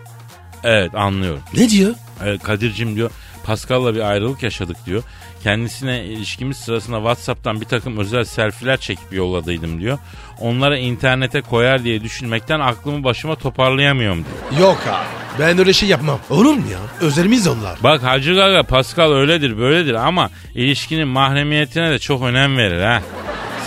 Evet 0.64 0.96
anlıyorum. 0.96 1.42
Ne 1.54 1.70
diyor? 1.70 1.96
Evet, 2.24 2.44
Kadir'cim 2.44 2.96
diyor 2.96 3.12
Pascal'la 3.44 3.96
bir 3.96 4.10
ayrılık 4.10 4.44
yaşadık 4.44 4.78
diyor. 4.86 5.04
Kendisine 5.44 6.04
ilişkimiz 6.04 6.58
sırasında 6.58 6.98
Whatsapp'tan 6.98 7.62
bir 7.62 7.66
takım 7.66 7.98
özel 7.98 8.24
selfiler 8.24 8.78
çekip 8.78 9.14
yolladıydım 9.14 9.82
diyor. 9.82 9.98
Onları 10.40 10.78
internete 10.78 11.42
koyar 11.42 11.84
diye 11.84 12.04
düşünmekten 12.04 12.60
aklımı 12.60 13.04
başıma 13.04 13.36
toparlayamıyorum 13.36 14.26
diyor. 14.26 14.62
Yok 14.62 14.78
abi. 14.88 15.06
Ben 15.40 15.58
öyle 15.60 15.74
şey 15.74 15.90
yapmam. 15.90 16.20
Olur 16.30 16.54
mu 16.54 16.64
ya? 16.72 16.80
Özelimiz 17.08 17.48
onlar. 17.48 17.80
Bak 17.84 18.04
Hacı 18.04 18.34
Gaga 18.36 18.64
Pascal 18.64 19.12
öyledir 19.12 19.58
böyledir 19.58 19.94
ama 19.94 20.30
ilişkinin 20.56 21.08
mahremiyetine 21.08 21.92
de 21.92 22.00
çok 22.00 22.24
önem 22.24 22.58
verir 22.58 22.82
ha. 22.82 23.02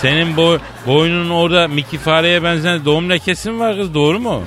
Senin 0.01 0.37
boy, 0.37 0.59
boynunun 0.87 1.29
orada 1.29 1.67
Mickey 1.67 1.99
Fare'ye 1.99 2.43
benzeyen 2.43 2.85
doğum 2.85 3.09
lekesi 3.09 3.51
mi 3.51 3.59
var 3.59 3.75
kız 3.75 3.93
doğru 3.93 4.19
mu? 4.19 4.43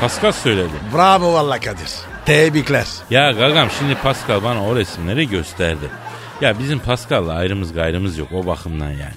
Pascal 0.00 0.32
söyledi. 0.32 0.70
Bravo 0.94 1.32
valla 1.32 1.60
Kadir. 1.60 1.90
Tebrikler. 2.26 2.86
Ya 3.10 3.32
Gagam 3.32 3.68
şimdi 3.78 3.94
Pascal 3.94 4.42
bana 4.42 4.66
o 4.66 4.76
resimleri 4.76 5.28
gösterdi. 5.28 5.90
Ya 6.40 6.58
bizim 6.58 6.78
Pascal'la 6.78 7.32
ayrımız 7.34 7.72
gayrımız 7.72 8.18
yok 8.18 8.28
o 8.32 8.46
bakımdan 8.46 8.90
yani. 8.90 9.14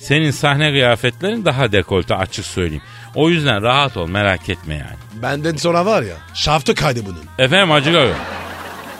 Senin 0.00 0.30
sahne 0.30 0.70
kıyafetlerin 0.70 1.44
daha 1.44 1.72
dekolte 1.72 2.14
açık 2.14 2.46
söyleyeyim. 2.46 2.82
O 3.14 3.30
yüzden 3.30 3.62
rahat 3.62 3.96
ol 3.96 4.08
merak 4.08 4.48
etme 4.48 4.74
yani. 4.74 5.22
Benden 5.22 5.56
sonra 5.56 5.86
var 5.86 6.02
ya 6.02 6.14
şaftı 6.34 6.74
kaydı 6.74 7.00
bunun. 7.06 7.24
Efendim 7.38 7.70
Hacı 7.70 7.92
Gaga. 7.92 8.14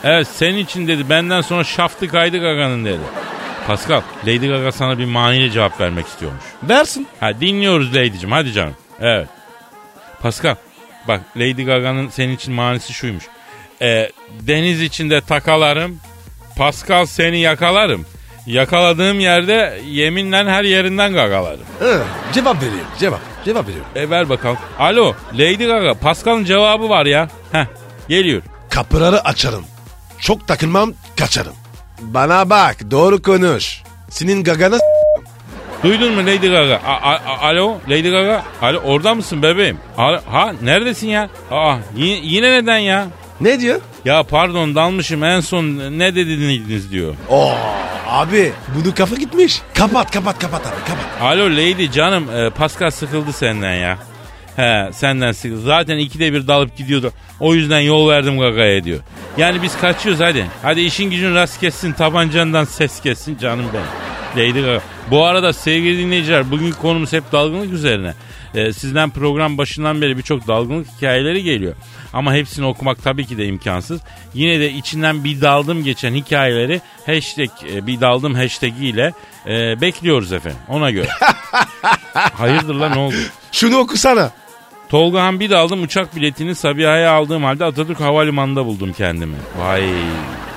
Evet 0.03 0.27
senin 0.27 0.57
için 0.57 0.87
dedi 0.87 1.09
benden 1.09 1.41
sonra 1.41 1.63
şaftı 1.63 2.07
kaydı 2.07 2.37
Gaga'nın 2.37 2.85
dedi. 2.85 3.01
Pascal 3.67 4.01
Lady 4.27 4.47
Gaga 4.47 4.71
sana 4.71 4.97
bir 4.99 5.05
maniyle 5.05 5.51
cevap 5.51 5.81
vermek 5.81 6.07
istiyormuş. 6.07 6.43
Versin. 6.63 7.07
Ha 7.19 7.39
dinliyoruz 7.41 7.95
Lady'cim 7.95 8.31
hadi 8.31 8.53
canım. 8.53 8.75
Evet. 8.99 9.27
Pascal 10.21 10.55
bak 11.07 11.21
Lady 11.37 11.63
Gaga'nın 11.63 12.09
senin 12.09 12.35
için 12.35 12.53
manisi 12.53 12.93
şuymuş. 12.93 13.23
E, 13.81 14.11
deniz 14.41 14.81
içinde 14.81 15.21
takalarım. 15.21 15.99
Pascal 16.57 17.05
seni 17.05 17.39
yakalarım. 17.39 18.05
Yakaladığım 18.45 19.19
yerde 19.19 19.81
yeminle 19.87 20.37
her 20.37 20.63
yerinden 20.63 21.13
gagalarım. 21.13 21.59
Hı, 21.79 22.03
cevap 22.33 22.55
veriyorum 22.61 22.87
cevap. 22.99 23.19
Cevap 23.45 23.67
veriyorum. 23.67 23.89
E 23.95 24.09
ver 24.09 24.29
bakalım. 24.29 24.57
Alo 24.79 25.13
Lady 25.33 25.65
Gaga 25.65 25.93
Pascal'ın 25.93 26.45
cevabı 26.45 26.89
var 26.89 27.05
ya. 27.05 27.27
Heh 27.51 27.65
geliyor. 28.09 28.41
Kapıları 28.69 29.21
açarım. 29.25 29.65
Çok 30.19 30.47
takılmam 30.47 30.93
kaçarım. 31.19 31.53
Bana 32.01 32.49
bak 32.49 32.91
doğru 32.91 33.21
konuş. 33.21 33.81
Senin 34.09 34.43
gagana 34.43 34.77
Duydun 35.83 36.13
mu 36.13 36.21
Lady 36.21 36.47
Gaga? 36.49 36.81
A- 36.85 37.11
a- 37.11 37.21
a- 37.25 37.41
Alo 37.47 37.77
Lady 37.89 38.09
Gaga? 38.11 38.43
Alo 38.61 38.77
orada 38.79 39.15
mısın 39.15 39.43
bebeğim? 39.43 39.77
Ha, 39.95 40.21
ha 40.31 40.51
neredesin 40.61 41.07
ya? 41.07 41.29
Aa 41.51 41.75
yine, 41.95 42.19
yine 42.23 42.51
neden 42.51 42.77
ya? 42.77 43.07
Ne 43.41 43.59
diyor? 43.59 43.81
Ya 44.07 44.23
pardon 44.23 44.75
dalmışım 44.75 45.23
en 45.23 45.39
son 45.39 45.63
ne 45.99 46.15
dediniz 46.15 46.91
diyor. 46.91 47.15
Oo 47.29 47.51
abi 48.07 48.51
bunu 48.75 48.95
kafa 48.95 49.15
gitmiş. 49.15 49.61
Kapat 49.73 50.11
kapat 50.11 50.39
kapat 50.39 50.67
abi 50.67 50.83
kapat. 50.87 51.21
Alo 51.21 51.49
Lady 51.51 51.91
canım 51.91 52.29
e, 52.35 52.49
Pascal 52.49 52.91
sıkıldı 52.91 53.33
senden 53.33 53.73
ya. 53.73 53.97
He 54.55 54.89
senden 54.93 55.31
sıkıldı. 55.31 55.61
Zaten 55.61 55.97
ikide 55.97 56.33
bir 56.33 56.47
dalıp 56.47 56.77
gidiyordu. 56.77 57.11
O 57.39 57.53
yüzden 57.55 57.79
yol 57.79 58.09
verdim 58.09 58.39
Gaga'ya 58.39 58.83
diyor. 58.83 58.99
Yani 59.37 59.61
biz 59.61 59.77
kaçıyoruz 59.77 60.21
hadi. 60.21 60.45
Hadi 60.61 60.81
işin 60.81 61.09
gücün 61.09 61.35
rast 61.35 61.59
kessin 61.59 61.93
tabancandan 61.93 62.63
ses 62.63 63.01
kessin 63.01 63.37
canım 63.37 63.65
benim. 63.73 64.49
Lady 64.49 64.61
Gaga. 64.61 64.81
Bu 65.11 65.25
arada 65.25 65.53
sevgili 65.53 65.97
dinleyiciler 65.97 66.51
bugünkü 66.51 66.77
konumuz 66.77 67.13
hep 67.13 67.31
dalgınlık 67.31 67.73
üzerine. 67.73 68.13
Ee, 68.55 68.73
sizden 68.73 69.09
program 69.09 69.57
başından 69.57 70.01
beri 70.01 70.17
birçok 70.17 70.47
dalgınlık 70.47 70.87
hikayeleri 70.97 71.43
geliyor. 71.43 71.75
Ama 72.13 72.33
hepsini 72.33 72.65
okumak 72.65 73.03
tabii 73.03 73.25
ki 73.25 73.37
de 73.37 73.45
imkansız. 73.45 74.01
Yine 74.33 74.59
de 74.59 74.71
içinden 74.71 75.23
bir 75.23 75.41
daldım 75.41 75.83
geçen 75.83 76.13
hikayeleri 76.13 76.81
hashtag 77.05 77.49
e, 77.73 77.87
bir 77.87 78.01
daldım 78.01 78.35
hashtag 78.35 78.73
ile 78.81 79.13
e, 79.47 79.81
bekliyoruz 79.81 80.33
efendim 80.33 80.59
ona 80.67 80.91
göre. 80.91 81.09
Hayırdır 82.13 82.75
lan 82.75 82.91
ne 82.91 82.99
oldu? 82.99 83.15
Şunu 83.51 83.77
okusana. 83.77 84.31
Tolgahan 84.89 85.39
bir 85.39 85.49
daldım 85.49 85.83
uçak 85.83 86.15
biletini 86.15 86.55
Sabiha'ya 86.55 87.11
aldığım 87.11 87.43
halde 87.43 87.65
Atatürk 87.65 87.99
Havalimanı'nda 87.99 88.65
buldum 88.65 88.93
kendimi. 88.93 89.35
Vay. 89.59 89.83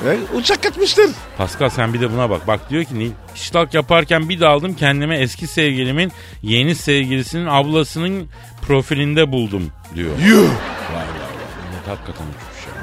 E, 0.06 0.36
uçak 0.36 0.62
kaçmıştır. 0.62 1.10
Pascal 1.38 1.68
sen 1.68 1.94
bir 1.94 2.00
de 2.00 2.12
buna 2.12 2.30
bak. 2.30 2.46
Bak 2.46 2.70
diyor 2.70 2.84
ki 2.84 2.98
Nil. 2.98 3.10
Şitalk 3.34 3.74
yaparken 3.74 4.28
bir 4.28 4.40
daldım 4.40 4.74
kendime 4.74 5.18
eski 5.18 5.46
sevgilimin 5.46 6.12
yeni 6.42 6.74
sevgilisinin 6.74 7.46
ablasının 7.46 8.28
profilinde 8.62 9.32
buldum 9.32 9.72
diyor. 9.94 10.10
Yuh. 10.26 10.36
Vay 10.38 10.96
vay 10.96 11.04
vay. 11.04 11.70
Millet 11.70 11.88
hakikaten 11.88 12.24
uçmuş 12.24 12.66
ya. 12.66 12.80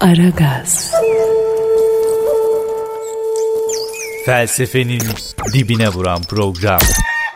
Aragaz, 0.00 0.92
Felsefenin 4.26 5.02
dibine 5.52 5.88
vuran 5.88 6.22
program. 6.22 6.78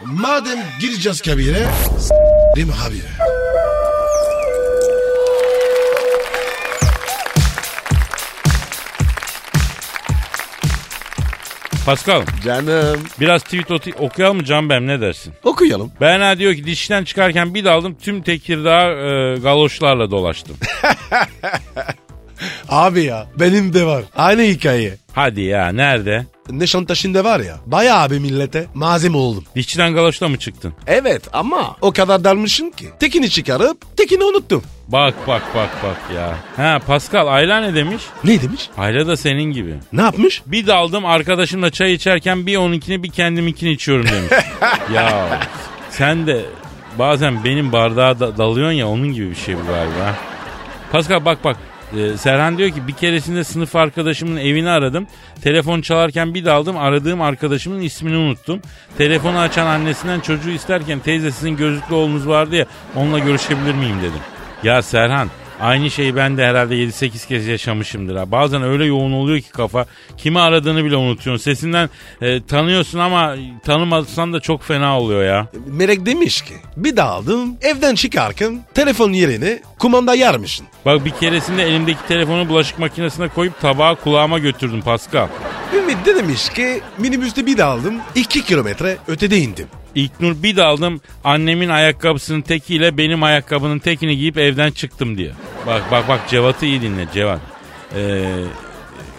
Madem 0.04 0.58
gireceğiz 0.80 1.20
kabire 1.20 1.66
s**rim 1.98 2.68
habire. 2.68 3.39
Pascal 11.90 12.22
Canım. 12.44 13.00
biraz 13.20 13.42
tweet 13.42 13.70
oti- 13.70 13.94
okuyalım 13.98 14.36
mı 14.36 14.44
Can 14.44 14.68
Bem 14.70 14.86
ne 14.86 15.00
dersin? 15.00 15.32
Okuyalım. 15.44 15.92
Berna 16.00 16.38
diyor 16.38 16.54
ki 16.54 16.66
dişten 16.66 17.04
çıkarken 17.04 17.54
bir 17.54 17.64
daldım 17.64 17.96
tüm 18.02 18.22
Tekirdağ 18.22 18.90
e, 18.92 19.36
galoşlarla 19.38 20.10
dolaştım. 20.10 20.56
Abi 22.68 23.02
ya 23.04 23.26
benim 23.40 23.74
de 23.74 23.84
var. 23.86 24.04
Aynı 24.16 24.42
hikaye. 24.42 24.96
Hadi 25.12 25.40
ya 25.40 25.68
nerede? 25.68 26.26
Neşantaşı'nda 26.50 27.24
var 27.24 27.40
ya. 27.40 27.56
Bayağı 27.66 27.98
abi 28.00 28.20
millete 28.20 28.66
malzeme 28.74 29.16
oldum. 29.16 29.44
Dişçiden 29.56 29.94
galoşla 29.94 30.28
mı 30.28 30.38
çıktın? 30.38 30.74
Evet 30.86 31.22
ama 31.32 31.76
o 31.80 31.92
kadar 31.92 32.24
dalmışım 32.24 32.70
ki. 32.70 32.88
Tekini 33.00 33.30
çıkarıp 33.30 33.96
tekini 33.96 34.24
unuttum. 34.24 34.62
Bak 34.92 35.14
bak 35.26 35.42
bak 35.54 35.70
bak 35.82 35.96
ya. 36.16 36.34
Ha 36.56 36.78
Pascal 36.86 37.26
Ayla 37.26 37.60
ne 37.60 37.74
demiş? 37.74 38.02
Ne 38.24 38.42
demiş? 38.42 38.68
Ayla 38.78 39.06
da 39.06 39.16
senin 39.16 39.42
gibi. 39.52 39.74
Ne 39.92 40.02
yapmış? 40.02 40.42
Bir 40.46 40.66
daldım 40.66 41.06
arkadaşımla 41.06 41.70
çay 41.70 41.92
içerken 41.92 42.46
bir 42.46 42.56
onunkini 42.56 43.02
bir 43.02 43.10
kendiminkini 43.10 43.70
içiyorum 43.70 44.06
demiş. 44.06 44.32
ya 44.94 45.38
sen 45.90 46.26
de 46.26 46.40
bazen 46.98 47.44
benim 47.44 47.72
bardağa 47.72 48.20
da- 48.20 48.38
dalıyorsun 48.38 48.76
ya 48.76 48.88
onun 48.88 49.12
gibi 49.12 49.30
bir 49.30 49.34
şey 49.36 49.54
bu 49.56 49.66
galiba. 49.66 50.14
Pascal 50.92 51.24
bak 51.24 51.44
bak. 51.44 51.56
Ee, 51.98 52.16
Serhan 52.16 52.58
diyor 52.58 52.70
ki 52.70 52.88
bir 52.88 52.92
keresinde 52.92 53.44
sınıf 53.44 53.76
arkadaşımın 53.76 54.36
evini 54.36 54.70
aradım. 54.70 55.06
Telefon 55.42 55.80
çalarken 55.80 56.34
bir 56.34 56.44
daldım 56.44 56.76
aradığım 56.76 57.20
arkadaşımın 57.22 57.80
ismini 57.80 58.16
unuttum. 58.16 58.60
Telefonu 58.98 59.38
açan 59.38 59.66
annesinden 59.66 60.20
çocuğu 60.20 60.50
isterken 60.50 60.98
teyze 60.98 61.30
sizin 61.30 61.56
gözlüklü 61.56 61.94
oğlunuz 61.94 62.28
vardı 62.28 62.56
ya 62.56 62.66
onunla 62.96 63.18
görüşebilir 63.18 63.74
miyim 63.74 63.96
dedim. 64.00 64.20
Ya 64.62 64.82
Serhan 64.82 65.28
aynı 65.60 65.90
şeyi 65.90 66.16
ben 66.16 66.36
de 66.36 66.46
herhalde 66.46 66.74
7-8 66.74 67.28
kez 67.28 67.46
yaşamışımdır. 67.46 68.16
Ha. 68.16 68.30
Bazen 68.30 68.62
öyle 68.62 68.84
yoğun 68.84 69.12
oluyor 69.12 69.40
ki 69.40 69.50
kafa 69.50 69.86
kimi 70.16 70.40
aradığını 70.40 70.84
bile 70.84 70.96
unutuyorsun. 70.96 71.44
Sesinden 71.44 71.90
e, 72.20 72.42
tanıyorsun 72.42 72.98
ama 72.98 73.34
tanımasan 73.64 74.32
da 74.32 74.40
çok 74.40 74.62
fena 74.62 75.00
oluyor 75.00 75.24
ya. 75.24 75.46
Melek 75.66 76.06
demiş 76.06 76.42
ki 76.42 76.54
bir 76.76 76.96
daldım 76.96 77.56
evden 77.62 77.94
çıkarken 77.94 78.60
telefon 78.74 79.12
yerine 79.12 79.60
kumanda 79.78 80.14
yarmışsın. 80.14 80.66
Bak 80.86 81.04
bir 81.04 81.10
keresinde 81.10 81.62
elimdeki 81.62 82.06
telefonu 82.08 82.48
bulaşık 82.48 82.78
makinesine 82.78 83.28
koyup 83.28 83.60
tabağı 83.60 83.96
kulağıma 83.96 84.38
götürdüm 84.38 84.80
Pascal. 84.80 85.28
Ümit 85.76 86.06
de 86.06 86.16
demiş 86.16 86.48
ki 86.48 86.80
minibüste 86.98 87.46
bir 87.46 87.58
daldım 87.58 87.94
2 88.14 88.44
kilometre 88.44 88.96
ötede 89.08 89.38
indim. 89.38 89.66
İlknur 89.94 90.42
bir 90.42 90.56
daldım 90.56 91.00
annemin 91.24 91.68
ayakkabısının 91.68 92.40
tekiyle 92.40 92.96
benim 92.98 93.22
ayakkabının 93.22 93.78
tekini 93.78 94.16
giyip 94.16 94.38
evden 94.38 94.70
çıktım 94.70 95.18
diye. 95.18 95.32
Bak 95.66 95.82
bak 95.90 96.08
bak 96.08 96.20
Cevat'ı 96.28 96.66
iyi 96.66 96.82
dinle 96.82 97.06
Cevat. 97.14 97.40
Ee, 97.96 98.24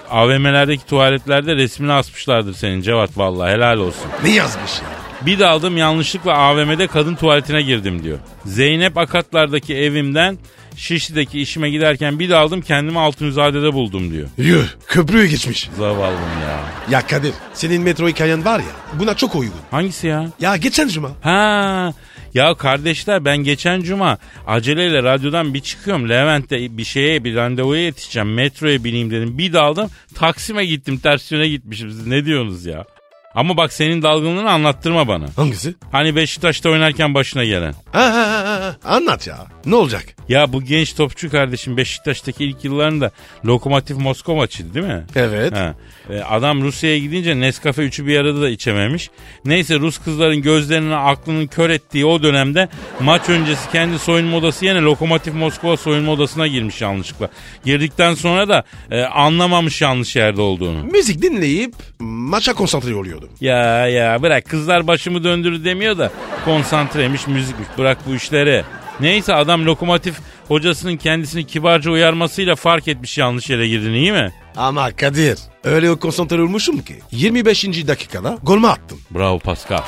AVM'lerdeki 0.10 0.86
tuvaletlerde 0.86 1.56
resmini 1.56 1.94
asmışlardır 1.94 2.54
senin 2.54 2.82
Cevat 2.82 3.18
vallahi 3.18 3.52
helal 3.52 3.78
olsun. 3.78 4.06
Ne 4.24 4.30
yazmış 4.30 4.80
ya? 4.80 5.02
Bir 5.26 5.40
daldım 5.40 5.78
yanlışlıkla 5.78 6.34
AVM'de 6.38 6.88
kadın 6.88 7.16
tuvaletine 7.16 7.62
girdim 7.62 8.04
diyor. 8.04 8.18
Zeynep 8.46 8.98
Akatlar'daki 8.98 9.76
evimden 9.76 10.38
Şişli'deki 10.76 11.42
işime 11.42 11.70
giderken 11.70 12.20
bir 12.20 12.30
daldım 12.30 12.62
kendimi 12.62 13.00
Altınüzade'de 13.00 13.74
buldum 13.74 14.12
diyor. 14.12 14.28
Yuh 14.38 14.66
köprüyü 14.88 15.28
geçmiş. 15.28 15.70
Zavallım 15.78 16.42
ya. 16.42 16.60
Ya 16.90 17.08
Kadir 17.08 17.34
senin 17.54 17.82
metro 17.82 18.08
hikayen 18.08 18.46
var 18.46 18.60
ya 18.60 19.00
buna 19.00 19.16
çok 19.16 19.36
uygun. 19.36 19.60
Hangisi 19.72 20.08
ya? 20.08 20.30
Ya 20.40 20.58
geçen 20.58 20.88
cuma 20.88 21.12
Ha 21.22 21.94
ya 22.34 22.54
kardeşler 22.54 23.26
ben 23.26 23.38
geçen 23.38 23.82
cuma 23.82 24.18
aceleyle 24.48 25.04
radyodan 25.04 25.54
bir 25.54 25.60
çıkıyorum. 25.60 26.10
Levent'te 26.10 26.78
bir 26.78 26.84
şeye 26.84 27.24
bir 27.24 27.36
randevuya 27.36 27.82
yetişeceğim. 27.82 28.34
Metroya 28.34 28.84
bineyim 28.84 29.12
dedim. 29.12 29.38
Bir 29.38 29.54
daldım 29.54 29.90
Taksim'e 30.16 30.66
gittim 30.66 30.98
ters 30.98 31.32
yöne 31.32 31.48
gitmişim. 31.48 31.92
Siz 31.92 32.08
ne 32.08 32.26
diyorsunuz 32.26 32.66
ya? 32.66 32.86
Ama 33.36 33.58
bak 33.58 33.74
senin 33.74 34.02
dalgınlığını 34.02 34.52
anlattırma 34.52 35.08
bana. 35.08 35.26
hangisi? 35.36 35.76
Hani 35.92 36.16
Beşiktaş'ta 36.16 36.70
oynarken 36.70 37.14
başına 37.14 37.44
gelen. 37.44 37.74
Ha, 37.92 38.02
ha, 38.02 38.14
ha, 38.14 38.46
ha. 38.62 38.76
Anlat 38.96 39.28
ya 39.28 39.38
ne 39.66 39.76
olacak? 39.76 40.06
Ya 40.30 40.54
bu 40.54 40.64
genç 40.64 40.96
topçu 40.96 41.30
kardeşim 41.32 41.78
Beşiktaş'taki 41.78 42.46
ilk 42.46 42.64
yıllarında 42.64 43.12
Lokomotiv 43.46 44.00
Moskova 44.00 44.38
maçıydı 44.38 44.74
değil 44.74 44.86
mi? 44.86 45.06
Evet. 45.16 45.54
Ha. 45.58 45.76
E, 46.10 46.20
adam 46.20 46.62
Rusya'ya 46.62 46.98
gidince 46.98 47.40
Nescafe 47.40 47.82
3'ü 47.82 48.08
bir 48.08 48.18
arada 48.20 48.42
da 48.42 48.50
içememiş. 48.50 49.10
Neyse 49.46 49.80
Rus 49.80 49.98
kızların 49.98 50.42
gözlerini 50.42 50.96
aklının 50.96 51.48
kör 51.48 51.70
ettiği 51.70 52.06
o 52.06 52.24
dönemde 52.24 52.70
maç 53.00 53.30
öncesi 53.30 53.72
kendi 53.72 54.00
soyunma 54.00 54.38
odası 54.38 54.66
yerine 54.66 54.82
Lokomotiv 54.82 55.34
Moskova 55.34 55.78
soyunma 55.78 56.12
odasına 56.12 56.48
girmiş 56.48 56.82
yanlışlıkla. 56.82 57.30
Girdikten 57.66 58.14
sonra 58.14 58.50
da 58.50 58.64
e, 58.92 59.02
anlamamış 59.02 59.82
yanlış 59.82 60.16
yerde 60.16 60.42
olduğunu. 60.42 60.84
Müzik 60.84 61.22
dinleyip 61.22 61.74
maça 62.00 62.54
konsantre 62.54 62.92
oluyordum. 63.22 63.38
Ya 63.42 63.88
ya 63.88 64.22
bırak 64.22 64.46
kızlar 64.50 64.88
başımı 64.88 65.24
döndürür 65.24 65.66
demiyor 65.66 65.98
da 65.98 66.12
konsantreymiş 66.46 67.28
müzikmiş 67.28 67.68
bırak 67.78 67.98
bu 68.08 68.16
işleri. 68.16 68.64
Neyse 69.00 69.34
adam 69.34 69.66
lokomotif 69.66 70.16
hocasının 70.48 70.98
kendisini 70.98 71.48
kibarca 71.48 71.92
uyarmasıyla 71.92 72.56
fark 72.56 72.88
etmiş 72.88 73.18
yanlış 73.18 73.50
yere 73.50 73.68
girdiğini 73.68 73.98
iyi 73.98 74.12
mi? 74.12 74.34
Ama 74.58 74.92
Kadir 74.92 75.40
öyle 75.64 75.96
konsantre 76.00 76.42
olmuşum 76.42 76.82
ki 76.82 76.96
25. 77.12 77.64
dakikada 77.88 78.38
gol 78.44 78.58
mü 78.58 78.68
attım? 78.68 79.00
Bravo 79.12 79.40
Pascal. 79.40 79.82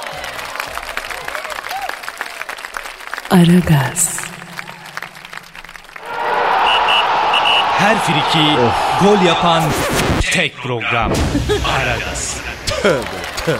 Aragaz, 3.31 4.19
Her 7.79 7.97
friki 7.99 8.45
gol 9.05 9.25
yapan 9.25 9.63
tek 10.31 10.57
program. 10.57 11.11
Aragaz. 11.77 12.41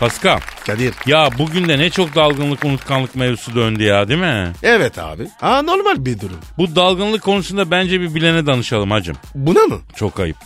Pascal. 0.00 0.38
Kadir. 0.66 0.94
Ya 1.06 1.28
bugün 1.38 1.68
de 1.68 1.78
ne 1.78 1.90
çok 1.90 2.14
dalgınlık 2.14 2.64
unutkanlık 2.64 3.16
mevzusu 3.16 3.54
döndü 3.54 3.82
ya 3.82 4.08
değil 4.08 4.20
mi? 4.20 4.52
Evet 4.62 4.98
abi. 4.98 5.22
Aa 5.42 5.62
normal 5.62 5.94
bir 5.98 6.20
durum. 6.20 6.38
Bu 6.58 6.76
dalgınlık 6.76 7.22
konusunda 7.22 7.70
bence 7.70 8.00
bir 8.00 8.14
bilene 8.14 8.46
danışalım 8.46 8.90
hacım. 8.90 9.16
Buna 9.34 9.60
mı? 9.60 9.78
Çok 9.96 10.20
ayıp. 10.20 10.36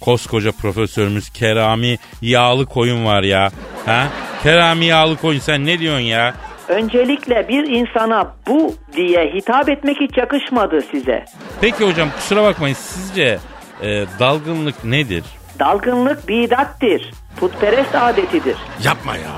Koskoca 0.00 0.52
profesörümüz 0.52 1.30
Kerami 1.30 1.98
Yağlı 2.22 2.66
Koyun 2.66 3.04
var 3.04 3.22
ya. 3.22 3.50
Ha? 3.86 4.06
Kerami 4.42 4.84
Yağlı 4.84 5.16
Koyun 5.16 5.40
sen 5.40 5.66
ne 5.66 5.78
diyorsun 5.78 6.04
ya? 6.04 6.34
Öncelikle 6.68 7.48
bir 7.48 7.64
insana 7.64 8.34
bu 8.46 8.74
diye 8.96 9.32
hitap 9.34 9.68
etmek 9.68 10.00
hiç 10.00 10.16
yakışmadı 10.16 10.82
size. 10.90 11.24
Peki 11.60 11.84
hocam 11.84 12.08
kusura 12.16 12.42
bakmayın 12.42 12.74
sizce 12.80 13.38
e, 13.82 14.04
dalgınlık 14.18 14.84
nedir? 14.84 15.24
Dalgınlık 15.58 16.28
bidattir. 16.28 17.10
Putperest 17.36 17.94
adetidir. 17.94 18.56
Yapma 18.84 19.16
ya. 19.16 19.32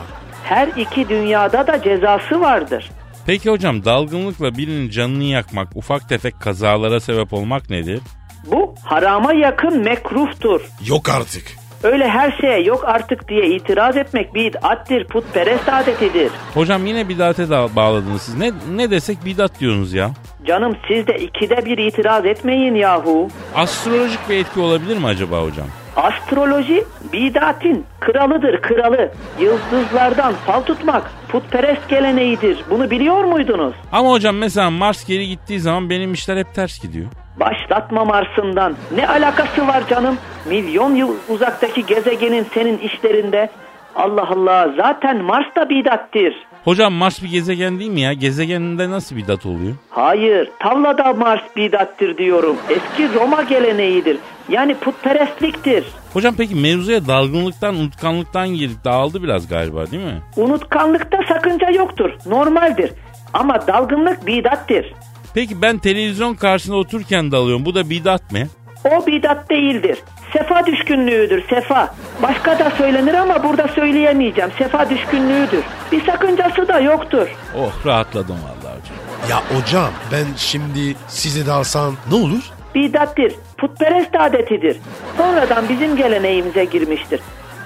Her 0.44 0.68
iki 0.68 1.08
dünyada 1.08 1.66
da 1.66 1.82
cezası 1.82 2.40
vardır. 2.40 2.90
Peki 3.26 3.50
hocam 3.50 3.84
dalgınlıkla 3.84 4.56
birinin 4.56 4.90
canını 4.90 5.24
yakmak, 5.24 5.76
ufak 5.76 6.08
tefek 6.08 6.40
kazalara 6.40 7.00
sebep 7.00 7.32
olmak 7.32 7.70
nedir? 7.70 8.00
Bu 8.46 8.74
harama 8.84 9.32
yakın 9.32 9.78
mekruhtur. 9.84 10.60
Yok 10.86 11.08
artık. 11.08 11.44
Öyle 11.82 12.08
her 12.08 12.32
şeye 12.40 12.60
yok 12.62 12.84
artık 12.86 13.28
diye 13.28 13.46
itiraz 13.46 13.96
etmek 13.96 14.34
bid'attir, 14.34 15.04
putperest 15.04 15.68
adetidir. 15.68 16.30
Hocam 16.54 16.86
yine 16.86 17.08
bidate 17.08 17.50
da 17.50 17.76
bağladınız 17.76 18.22
siz. 18.22 18.38
Ne, 18.38 18.50
ne 18.76 18.90
desek 18.90 19.24
bidat 19.24 19.60
diyorsunuz 19.60 19.92
ya. 19.92 20.10
Canım 20.46 20.76
siz 20.88 21.06
de 21.06 21.18
ikide 21.18 21.64
bir 21.66 21.78
itiraz 21.78 22.26
etmeyin 22.26 22.74
yahu. 22.74 23.28
Astrolojik 23.54 24.28
bir 24.28 24.36
etki 24.36 24.60
olabilir 24.60 24.96
mi 24.98 25.06
acaba 25.06 25.42
hocam? 25.42 25.66
Astroloji 25.96 26.84
bidatin 27.12 27.86
kralıdır 28.00 28.62
kralı. 28.62 29.12
Yıldızlardan 29.40 30.34
fal 30.46 30.60
tutmak 30.60 31.10
putperest 31.28 31.88
geleneğidir. 31.88 32.64
Bunu 32.70 32.90
biliyor 32.90 33.24
muydunuz? 33.24 33.74
Ama 33.92 34.10
hocam 34.10 34.36
mesela 34.36 34.70
Mars 34.70 35.04
geri 35.06 35.28
gittiği 35.28 35.60
zaman 35.60 35.90
benim 35.90 36.12
işler 36.12 36.36
hep 36.36 36.54
ters 36.54 36.82
gidiyor. 36.82 37.06
Başlatma 37.36 38.04
Mars'ından. 38.04 38.74
Ne 38.96 39.08
alakası 39.08 39.66
var 39.68 39.88
canım? 39.88 40.16
Milyon 40.48 40.94
yıl 40.94 41.14
uzaktaki 41.28 41.86
gezegenin 41.86 42.46
senin 42.54 42.78
işlerinde. 42.78 43.50
Allah 43.96 44.28
Allah 44.30 44.72
zaten 44.76 45.22
Mars 45.24 45.46
da 45.56 45.68
bidattir. 45.68 46.34
Hocam 46.64 46.92
Mars 46.92 47.22
bir 47.22 47.30
gezegen 47.30 47.78
değil 47.78 47.90
mi 47.90 48.00
ya? 48.00 48.12
Gezegeninde 48.12 48.90
nasıl 48.90 49.16
bidat 49.16 49.46
oluyor? 49.46 49.74
Hayır, 49.90 50.50
tavlada 50.58 51.12
Mars 51.12 51.40
bidattir 51.56 52.18
diyorum. 52.18 52.56
Eski 52.70 53.14
Roma 53.14 53.42
geleneğidir. 53.42 54.18
Yani 54.48 54.74
putperestliktir. 54.74 55.84
Hocam 56.12 56.34
peki 56.38 56.54
mevzuya 56.54 57.06
dalgınlıktan, 57.06 57.74
unutkanlıktan 57.74 58.48
girdik. 58.48 58.84
Dağıldı 58.84 59.22
biraz 59.22 59.48
galiba 59.48 59.90
değil 59.90 60.04
mi? 60.04 60.22
Unutkanlıkta 60.36 61.18
sakınca 61.28 61.70
yoktur. 61.70 62.10
Normaldir. 62.26 62.92
Ama 63.32 63.66
dalgınlık 63.66 64.26
bidattir. 64.26 64.94
Peki 65.34 65.62
ben 65.62 65.78
televizyon 65.78 66.34
karşısında 66.34 66.76
otururken 66.76 67.32
dalıyorum. 67.32 67.64
Bu 67.64 67.74
da 67.74 67.90
bidat 67.90 68.32
mı? 68.32 68.38
O 68.84 69.06
bidat 69.06 69.50
değildir. 69.50 69.98
Sefa 70.32 70.66
düşkünlüğüdür, 70.66 71.48
sefa. 71.48 71.94
Başka 72.22 72.58
da 72.58 72.70
söylenir 72.70 73.14
ama 73.14 73.44
burada 73.44 73.68
söyleyemeyeceğim. 73.68 74.50
Sefa 74.58 74.90
düşkünlüğüdür. 74.90 75.64
Bir 75.92 76.06
sakıncası 76.06 76.68
da 76.68 76.80
yoktur. 76.80 77.28
Oh 77.58 77.86
rahatladım 77.86 78.36
vallahi 78.36 78.78
hocam. 78.80 78.96
Ya 79.30 79.56
hocam 79.58 79.90
ben 80.12 80.24
şimdi 80.36 80.94
sizi 81.08 81.46
dalsam 81.46 81.96
ne 82.10 82.14
olur? 82.14 82.50
Bidattir, 82.74 83.34
putperest 83.58 84.14
adetidir. 84.20 84.76
Sonradan 85.16 85.68
bizim 85.68 85.96
geleneğimize 85.96 86.64
girmiştir. 86.64 87.20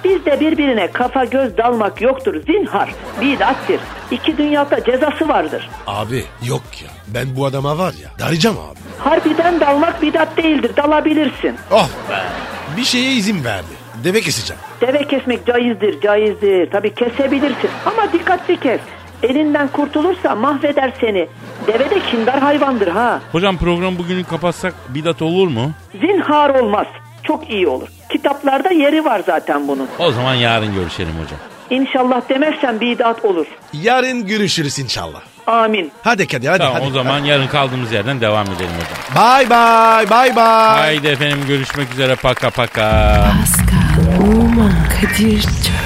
Bizde 0.09 0.40
birbirine 0.40 0.90
kafa 0.92 1.25
göz 1.25 1.57
dalmak 1.57 2.01
yoktur. 2.01 2.42
Zinhar, 2.47 2.95
bidattir. 3.21 3.81
İki 4.11 4.38
dünyada 4.38 4.85
cezası 4.85 5.29
vardır. 5.29 5.69
Abi 5.87 6.25
yok 6.49 6.62
ya. 6.83 6.88
Ben 7.09 7.37
bu 7.37 7.47
adama 7.47 7.79
var 7.79 7.92
ya 8.03 8.09
darayacağım 8.19 8.57
abi. 8.59 8.79
Harbiden 8.99 9.61
dalmak 9.61 10.03
bidat 10.03 10.37
değildir. 10.37 10.71
Dalabilirsin. 10.77 11.57
Oh 11.71 11.88
be. 12.11 12.14
Bir 12.77 12.85
şeye 12.85 13.12
izin 13.12 13.45
verdi. 13.45 13.66
Deve 14.05 14.21
keseceğim. 14.21 14.62
Deve 14.81 15.07
kesmek 15.09 15.47
caizdir, 15.47 16.01
caizdir. 16.01 16.71
Tabii 16.71 16.95
kesebilirsin 16.95 17.71
ama 17.87 18.12
dikkatli 18.12 18.61
kes. 18.61 18.81
Elinden 19.23 19.69
kurtulursa 19.69 20.35
mahveder 20.35 20.92
seni. 21.01 21.29
Deve 21.66 21.90
de 21.90 22.01
kindar 22.11 22.40
hayvandır 22.40 22.88
ha. 22.88 23.21
Hocam 23.33 23.57
program 23.59 23.99
bugünü 23.99 24.25
kapatsak 24.25 24.75
bidat 24.88 25.23
olur 25.23 25.49
mu? 25.49 25.71
Zinhar 26.01 26.51
olmaz. 26.51 26.87
Çok 27.23 27.51
iyi 27.51 27.69
olur. 27.69 27.88
Kitaplarda 28.12 28.71
yeri 28.71 29.05
var 29.05 29.23
zaten 29.27 29.69
bunun. 29.69 29.88
O 29.99 30.12
zaman 30.12 30.35
yarın 30.35 30.75
görüşelim 30.75 31.14
hocam. 31.25 31.38
İnşallah 31.71 32.29
demezsen 32.29 32.81
bidat 32.81 33.25
olur. 33.25 33.47
Yarın 33.73 34.27
görüşürüz 34.27 34.79
inşallah. 34.79 35.21
Amin. 35.47 35.92
Hadi 36.03 36.27
Kadir 36.29 36.49
hadi. 36.49 36.59
tamam 36.59 36.75
hadi. 36.75 36.85
o 36.87 36.90
zaman 36.90 37.19
yarın 37.25 37.47
kaldığımız 37.49 37.92
yerden 37.92 38.21
devam 38.21 38.47
edelim 38.47 38.71
hocam. 38.77 39.25
Bye 39.40 39.51
bye 39.51 40.11
bye 40.11 40.37
bye. 40.37 40.42
Haydi 40.45 41.07
efendim 41.07 41.38
görüşmek 41.49 41.92
üzere 41.92 42.14
paka 42.14 42.51
paka. 42.51 43.12
Pascal, 43.40 44.27
Oman, 44.42 44.73
Kadir 45.01 45.42
çok 45.42 45.86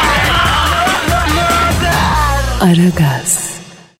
Aragaz. 2.61 3.50